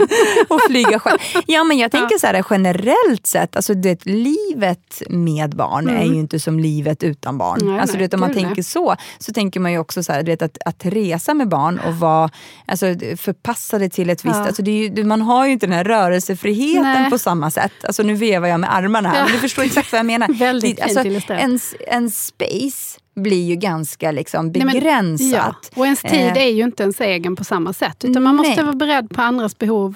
[0.50, 1.18] och flyga själv.
[1.48, 6.16] Ja, men jag tänker så här generellt sett, alltså det, livet med barn är ju
[6.16, 7.62] inte som livet utan barn.
[7.62, 7.72] Mm.
[7.74, 8.46] Nej, alltså, nej, du vet, om man gud, nej.
[8.46, 11.80] tänker så, så tänker man ju också så här, vet, att, att resa med barn
[11.88, 12.30] och vara
[12.68, 12.86] alltså,
[13.18, 14.36] förpassade till ett visst...
[14.36, 14.48] Ja.
[14.48, 17.72] Alltså, det ju, man har ju inte den här rörelsefriheten på samma sätt.
[17.88, 19.24] Alltså, nu vevar jag med armarna här, Ja.
[19.24, 20.28] men du förstår exakt vad jag menar.
[20.40, 25.30] Väldigt Det- alltså, en, en space blir ju ganska liksom Nej, men- begränsat.
[25.32, 25.56] Ja.
[25.76, 26.38] Och ens tid Eh.
[26.38, 28.06] är ju inte ens egen på samma sätt.
[28.06, 28.64] Utan man måste Nej.
[28.66, 29.96] vara beredd på andras behov.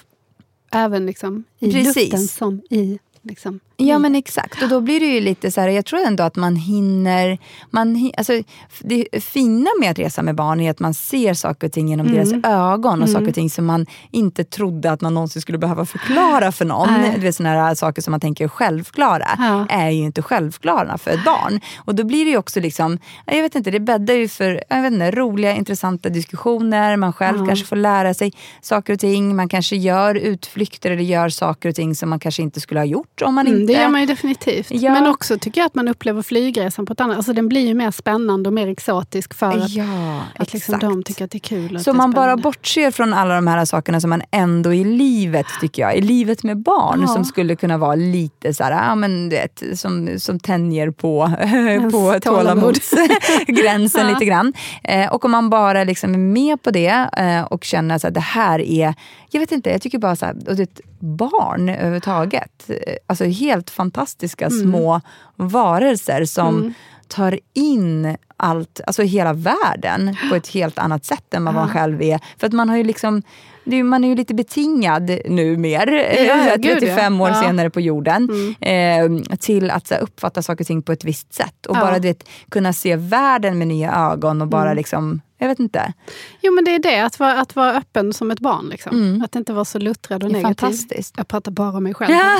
[0.71, 1.95] Även liksom i Precis.
[2.11, 2.99] luften som i...
[3.27, 6.23] Liksom, Ja men exakt, och då blir det ju lite så här, jag tror ändå
[6.23, 7.37] att man hinner,
[7.69, 8.33] man, alltså,
[8.79, 12.07] det fina med att resa med barn är att man ser saker och ting genom
[12.13, 15.85] deras ögon och saker och ting som man inte trodde att man någonsin skulle behöva
[15.85, 16.93] förklara för någon.
[16.93, 17.11] Nej.
[17.15, 19.65] Du vet, såna här saker som man tänker är självklara Ja.
[19.69, 21.59] är ju inte självklara för ett barn.
[21.77, 24.81] Och då blir det ju också liksom, jag vet inte, det bäddar ju för jag
[24.81, 29.49] vet inte, roliga intressanta diskussioner, man själv kanske får lära sig saker och ting, man
[29.49, 33.16] kanske gör utflykter eller gör saker och ting som man kanske inte skulle ha gjort
[33.21, 34.67] om man Mm, inte det gör man ju definitivt.
[34.71, 34.93] Ja.
[34.93, 37.73] Men också tycker jag att man upplever flygresan på ett annat Alltså den blir ju
[37.73, 41.39] mer spännande och mer exotisk för att, Ja, att liksom de tycker att det är
[41.39, 41.79] kul.
[41.79, 45.81] så man bara bortser från alla de här sakerna som man ändå i livet, tycker
[45.81, 47.07] jag, i livet med barn, Ja.
[47.07, 51.31] som skulle kunna vara lite så här, ja, men, vet, som, som tänjer på,
[51.91, 52.75] på tålamod.
[52.81, 54.53] tålamodsgränsen lite grann.
[54.83, 58.19] Eh, och om man bara liksom är med på det eh, och känner att det
[58.19, 58.93] här är,
[59.29, 63.69] jag vet inte, jag tycker bara så här, och det, barn överhuvudtaget, eh, alltså helt
[63.69, 64.61] fantastiska Mm.
[64.61, 65.01] små
[65.35, 66.73] varelser som
[67.07, 72.01] tar in allt, alltså hela världen på ett helt annat sätt än vad man själv
[72.01, 72.19] är.
[72.37, 73.21] För att man har ju liksom,
[73.63, 77.41] det man är ju lite betingad nu mer, Ja, ja, eh, gud, 35 år ja.
[77.43, 78.29] senare på jorden,
[78.61, 81.65] eh, till att så uppfatta saker och ting på ett visst sätt.
[81.65, 81.81] Och Ja.
[81.81, 84.77] bara du vet, kunna se världen med nya ögon och bara Mm.
[84.77, 85.93] liksom, jag vet inte.
[86.41, 88.69] Jo men det är det, att vara, att vara öppen som ett barn.
[88.69, 89.21] Liksom.
[89.25, 90.41] Att inte vara så luttrad och Mm.
[90.41, 90.61] Negativ.
[90.65, 91.13] fantastiskt.
[91.17, 92.11] Jag pratar bara om mig själv.
[92.13, 92.37] Ja.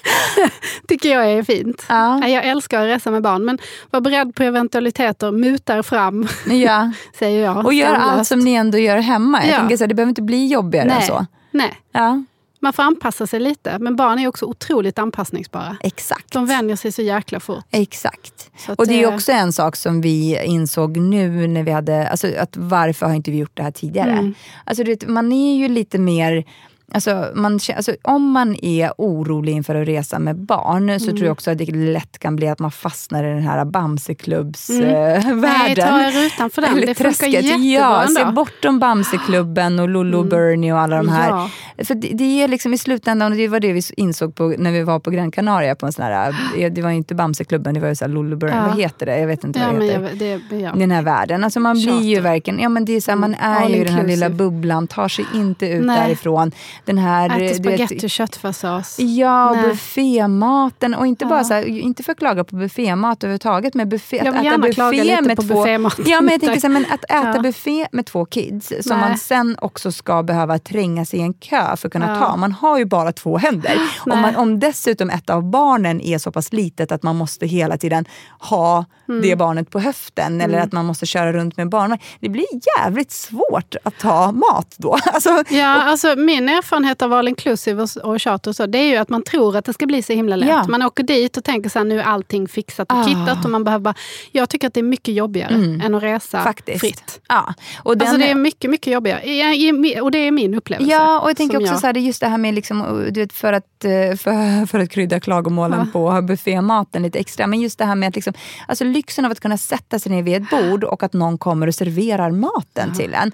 [0.88, 1.86] tycker jag är fint.
[1.90, 2.28] Ja.
[2.28, 3.58] Jag älskar att resa med barn, men
[3.90, 5.32] var beredd på eventualiteter.
[5.32, 6.92] Mutar fram, ja.
[7.20, 7.66] säger jag.
[7.66, 9.44] Och gör allt som ni ändå gör hemma.
[9.46, 9.58] Jag Ja.
[9.60, 11.08] tänker så här, det behöver inte bli jobbigare än Nej.
[11.08, 11.26] så.
[11.52, 12.24] Nej, Ja,
[12.60, 13.80] man får anpassa sig lite.
[13.80, 15.78] Men barn är också otroligt anpassningsbara.
[15.82, 16.34] exakt.
[16.34, 17.66] De vänjer sig så jäkla fort.
[17.72, 18.52] Exakt.
[18.78, 22.58] Och det är också en sak som vi insåg nu när vi hade, alltså att
[22.58, 24.12] varför har inte vi gjort det här tidigare?
[24.12, 24.34] Mm.
[24.66, 26.46] Alltså vet, man är ju lite mer
[26.94, 31.00] Alltså, man, alltså, om man är orolig inför att resa med barn mm.
[31.00, 33.66] så tror jag också att det lätt kan bli att man fastnar i den här
[33.66, 35.28] Bamseklubbs-världen.
[35.28, 35.44] Mm.
[35.44, 36.78] Äh, Nej, ta er utanför den.
[36.78, 37.26] Eller det träsket.
[37.26, 38.14] funkar jättebra Ja, ändå.
[38.14, 40.30] se bortom Bamseklubben och Lolo mm.
[40.30, 41.30] Bernie och alla de här.
[41.30, 41.50] Ja.
[41.84, 44.72] För det, det, är liksom i slutändan, och det var det vi insåg på, när
[44.72, 46.36] vi var på Gran Canaria på en sån här,
[46.70, 48.68] det var inte Bamseklubben, det var ju så här Lolo Bernie, ja.
[48.68, 49.20] vad heter det?
[49.20, 50.26] Jag vet inte ja, vad det heter.
[50.26, 50.72] Jag, det, ja.
[50.72, 51.44] Den här världen.
[51.44, 53.54] Alltså man blir ju verkligen, ja men det är så här, man mm.
[53.54, 56.00] är All ju i den här lilla bubblan, tar sig inte ut Nej.
[56.00, 56.52] därifrån.
[56.86, 59.00] Den här, Äter spagetti och köttfärssås.
[59.00, 59.70] Ja, Nej.
[59.70, 60.96] buffématen.
[60.96, 64.32] Och inte bara så här, inte för att klaga på buffémat överhuvudtaget, men buffé, jag
[64.32, 66.00] vill att äta buffé lite med på två, buffémat.
[66.06, 67.42] Ja, men jag tänker så här, men att äta ja.
[67.42, 69.10] buffé med två kids, som Nej.
[69.10, 72.20] man sen också ska behöva tränga sig i en kö för att kunna ja.
[72.20, 72.36] ta.
[72.36, 73.78] Man har ju bara två händer.
[74.06, 77.78] Om, man, om dessutom ett av barnen är så pass litet att man måste hela
[77.78, 78.06] tiden
[78.40, 79.22] ha mm.
[79.22, 80.42] det barnet på höften, mm.
[80.42, 81.98] eller att man måste köra runt med barn.
[82.20, 82.46] Det blir
[82.78, 84.98] jävligt svårt att ta mat då.
[85.18, 88.78] Alltså, ja, och, alltså min erfarenhet av all inclusive och, och charter och så, det
[88.78, 90.50] är ju att man tror att det ska bli så himla lätt.
[90.50, 90.66] Ja.
[90.68, 93.04] Man åker dit och tänker så här, nu är allting fixat och ah.
[93.04, 93.46] kittat.
[93.46, 93.96] Och man behöver bara,
[94.32, 95.82] jag tycker att det är mycket jobbigare mm.
[95.82, 96.80] än att resa Faktiskt.
[96.80, 97.22] fritt.
[97.28, 97.54] Ja.
[97.84, 100.02] Och den, alltså det är mycket, mycket jobbigare.
[100.02, 100.92] Och det är min upplevelse.
[100.92, 101.80] Ja, och jag tänker också jag...
[101.80, 104.66] så här, det är just det här med, liksom, du vet, för, att, eh, för,
[104.68, 105.86] för att krydda klagomålen ja.
[105.94, 107.48] på buffématen lite extra.
[107.48, 108.34] Men just det här med att liksom,
[108.68, 111.68] alltså lyxen av att kunna sätta sig ner vid ett bord och att någon kommer
[111.68, 112.96] och serverar maten ja.
[112.96, 113.32] till en.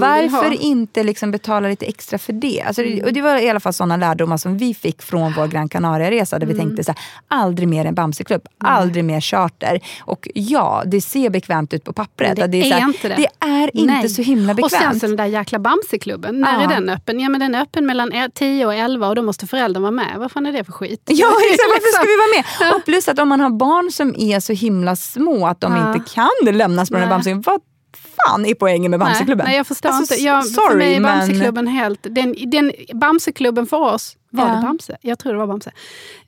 [0.00, 2.64] Varför inte liksom betala lite extra för det?
[2.78, 5.68] Alltså, och det var i alla fall sådana lärdomar som vi fick från vår Gran
[5.68, 6.38] Canaria-resa.
[6.38, 6.56] Där mm.
[6.56, 8.74] vi tänkte så här, aldrig mer en Bamseklubb, mm.
[8.74, 9.80] aldrig mer charter.
[10.00, 12.38] Och ja, det ser bekvämt ut på pappret.
[12.38, 13.14] Men det, det är, här, inte det.
[13.14, 14.08] Det är inte Nej.
[14.08, 14.72] så himla bekvämt.
[14.72, 16.62] Och sen så den där jäkla Bamseklubben, när ja.
[16.62, 17.20] är den öppen?
[17.20, 20.14] Ja men den är öppen mellan 10 och 11 och då måste föräldern vara med.
[20.18, 21.02] Vad fan är det för skit?
[21.06, 22.76] Ja exakt, varför ska vi vara med?
[22.76, 25.94] Och plus att om man har barn som är så himla små att de ja.
[25.94, 27.60] inte kan lämnas på den här Bamseklubben,
[28.26, 29.46] fan är poängen med Bamseklubben?
[29.46, 30.24] Nej, jag förstår alltså, inte.
[30.24, 31.74] Jag, sorry, för mig är Bamseklubben men...
[31.74, 32.02] helt...
[32.02, 34.54] Den, den, Bamseklubben för oss, var ja.
[34.54, 34.96] det Bamse?
[35.00, 35.72] Jag tror det var Bamse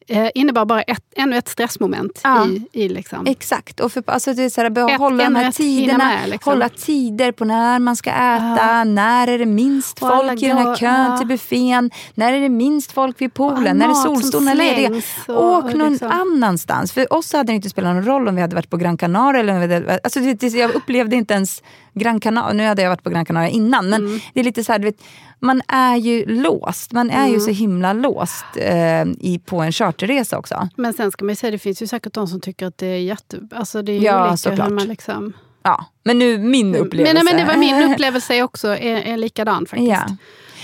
[0.06, 2.20] eh, innebar bara ett, ännu ett stressmoment.
[2.24, 2.46] Ja.
[2.46, 3.26] I, i liksom.
[3.26, 6.52] Exakt, och för, alltså det är så här, ett, hålla de här tiderna, med, liksom.
[6.52, 8.84] hålla tider på när man ska äta, ja.
[8.84, 11.18] när är det minst och folk i den här kön ja.
[11.18, 15.02] till buffén, när är det minst folk vid poolen, när är solstolarna lediga.
[15.28, 16.10] Åk och någon liksom.
[16.10, 16.92] annanstans.
[16.92, 19.40] För oss hade det inte spelat någon roll om vi hade varit på Gran Canaria.
[19.40, 23.02] Eller hade, alltså det, det, jag upplevde inte ens Gran Canaria, nu hade jag varit
[23.02, 24.20] på Gran Canaria innan, men mm.
[24.34, 25.00] det är lite så här, vet,
[25.40, 26.92] man är ju låst.
[26.92, 27.32] Man är mm.
[27.32, 30.68] ju så himla låst eh, i, på en charterresa också.
[30.76, 32.86] Men sen ska man ju säga, det finns ju säkert de som tycker att det
[32.86, 33.40] är jätte...
[33.50, 34.68] Alltså det är ja, olika såklart.
[34.68, 35.32] hur man liksom...
[35.62, 37.14] Ja, men nu min upplevelse.
[37.14, 39.90] Men, men det var min upplevelse också, är, är likadan faktiskt.
[39.90, 40.16] Ja.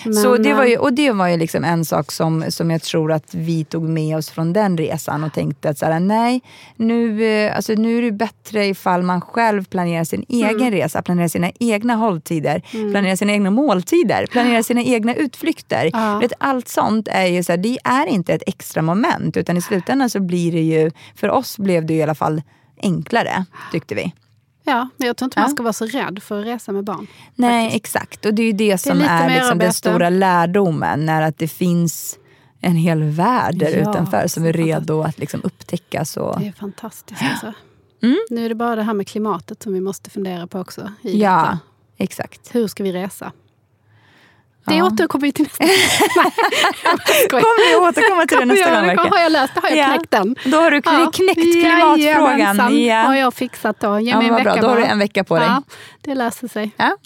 [0.04, 2.82] Men, så det var ju, och det var ju liksom en sak som, som jag
[2.82, 6.40] tror att vi tog med oss från den resan och tänkte att så här, nej,
[6.76, 10.48] nu, eh, alltså, nu är det bättre ifall man själv planerar sin mm.
[10.48, 12.92] egen resa, planerar sina egna hålltider, mm.
[12.92, 15.90] planerar sina egna måltider, planerar sina egna utflykter.
[15.92, 16.18] Ja.
[16.18, 19.62] Vet, allt sånt är ju så här, det är inte ett extra moment utan i
[19.62, 22.42] slutändan så blir det ju, för oss blev det i alla fall
[22.82, 24.12] enklare tyckte vi.
[24.64, 25.42] Ja, men jag tror inte ja.
[25.42, 27.06] man ska vara så rädd för att resa med barn.
[27.34, 27.84] Nej, faktiskt.
[27.84, 28.26] exakt.
[28.26, 31.06] Och det är ju det som det är, är liksom den stora lärdomen.
[31.06, 32.18] När att det finns
[32.60, 36.16] en hel värld där ja, utanför som är redo att liksom upptäckas.
[36.16, 36.40] Och...
[36.40, 37.22] Det är fantastiskt.
[37.22, 37.52] Alltså.
[38.02, 38.18] Mm.
[38.30, 40.92] Nu är det bara det här med klimatet som vi måste fundera på också.
[41.02, 41.58] ja, detta.
[41.96, 42.54] exakt.
[42.54, 43.32] Hur ska vi resa?
[44.64, 44.84] Det ja.
[44.86, 46.30] återkommer vi till nästa gång.
[47.30, 48.96] Kommer vi återkomma till det nästa gång?
[48.96, 49.88] Det har jag löst, det har jag ja.
[49.88, 50.36] knäckt den.
[50.44, 51.60] Då har du knäckt ja.
[51.60, 52.84] klimatfrågan.
[52.84, 54.00] Ja, har jag fixat då.
[54.00, 55.46] Ge mig en vecka Då har du en vecka på dig.
[55.46, 55.62] Ja,
[56.00, 56.70] det löser sig.
[56.76, 56.96] Ja.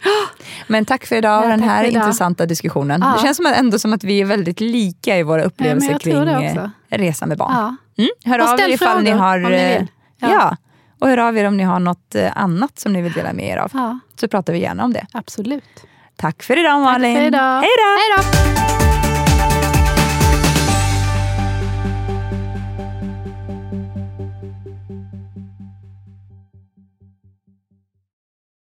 [0.66, 3.00] Men tack för idag och den här intressanta diskussionen.
[3.00, 6.28] Det känns som att, ändå som att vi är väldigt lika i våra upplevelser kring
[6.28, 7.76] eh, resa med barn.
[7.98, 8.10] Mm.
[8.24, 9.38] Hör och av er ifall ni har...
[9.38, 9.82] Ni eh,
[10.18, 10.56] ja.
[10.98, 13.48] Och hör av er om ni har något eh, annat som ni vill dela med
[13.48, 13.98] er av.
[14.20, 15.06] Så pratar vi gärna om det.
[15.12, 15.64] Absolut.
[16.16, 17.14] Tack för idag Malin.
[17.14, 17.61] Tack för idag.
[17.61, 17.68] Hej
[18.16, 19.05] då.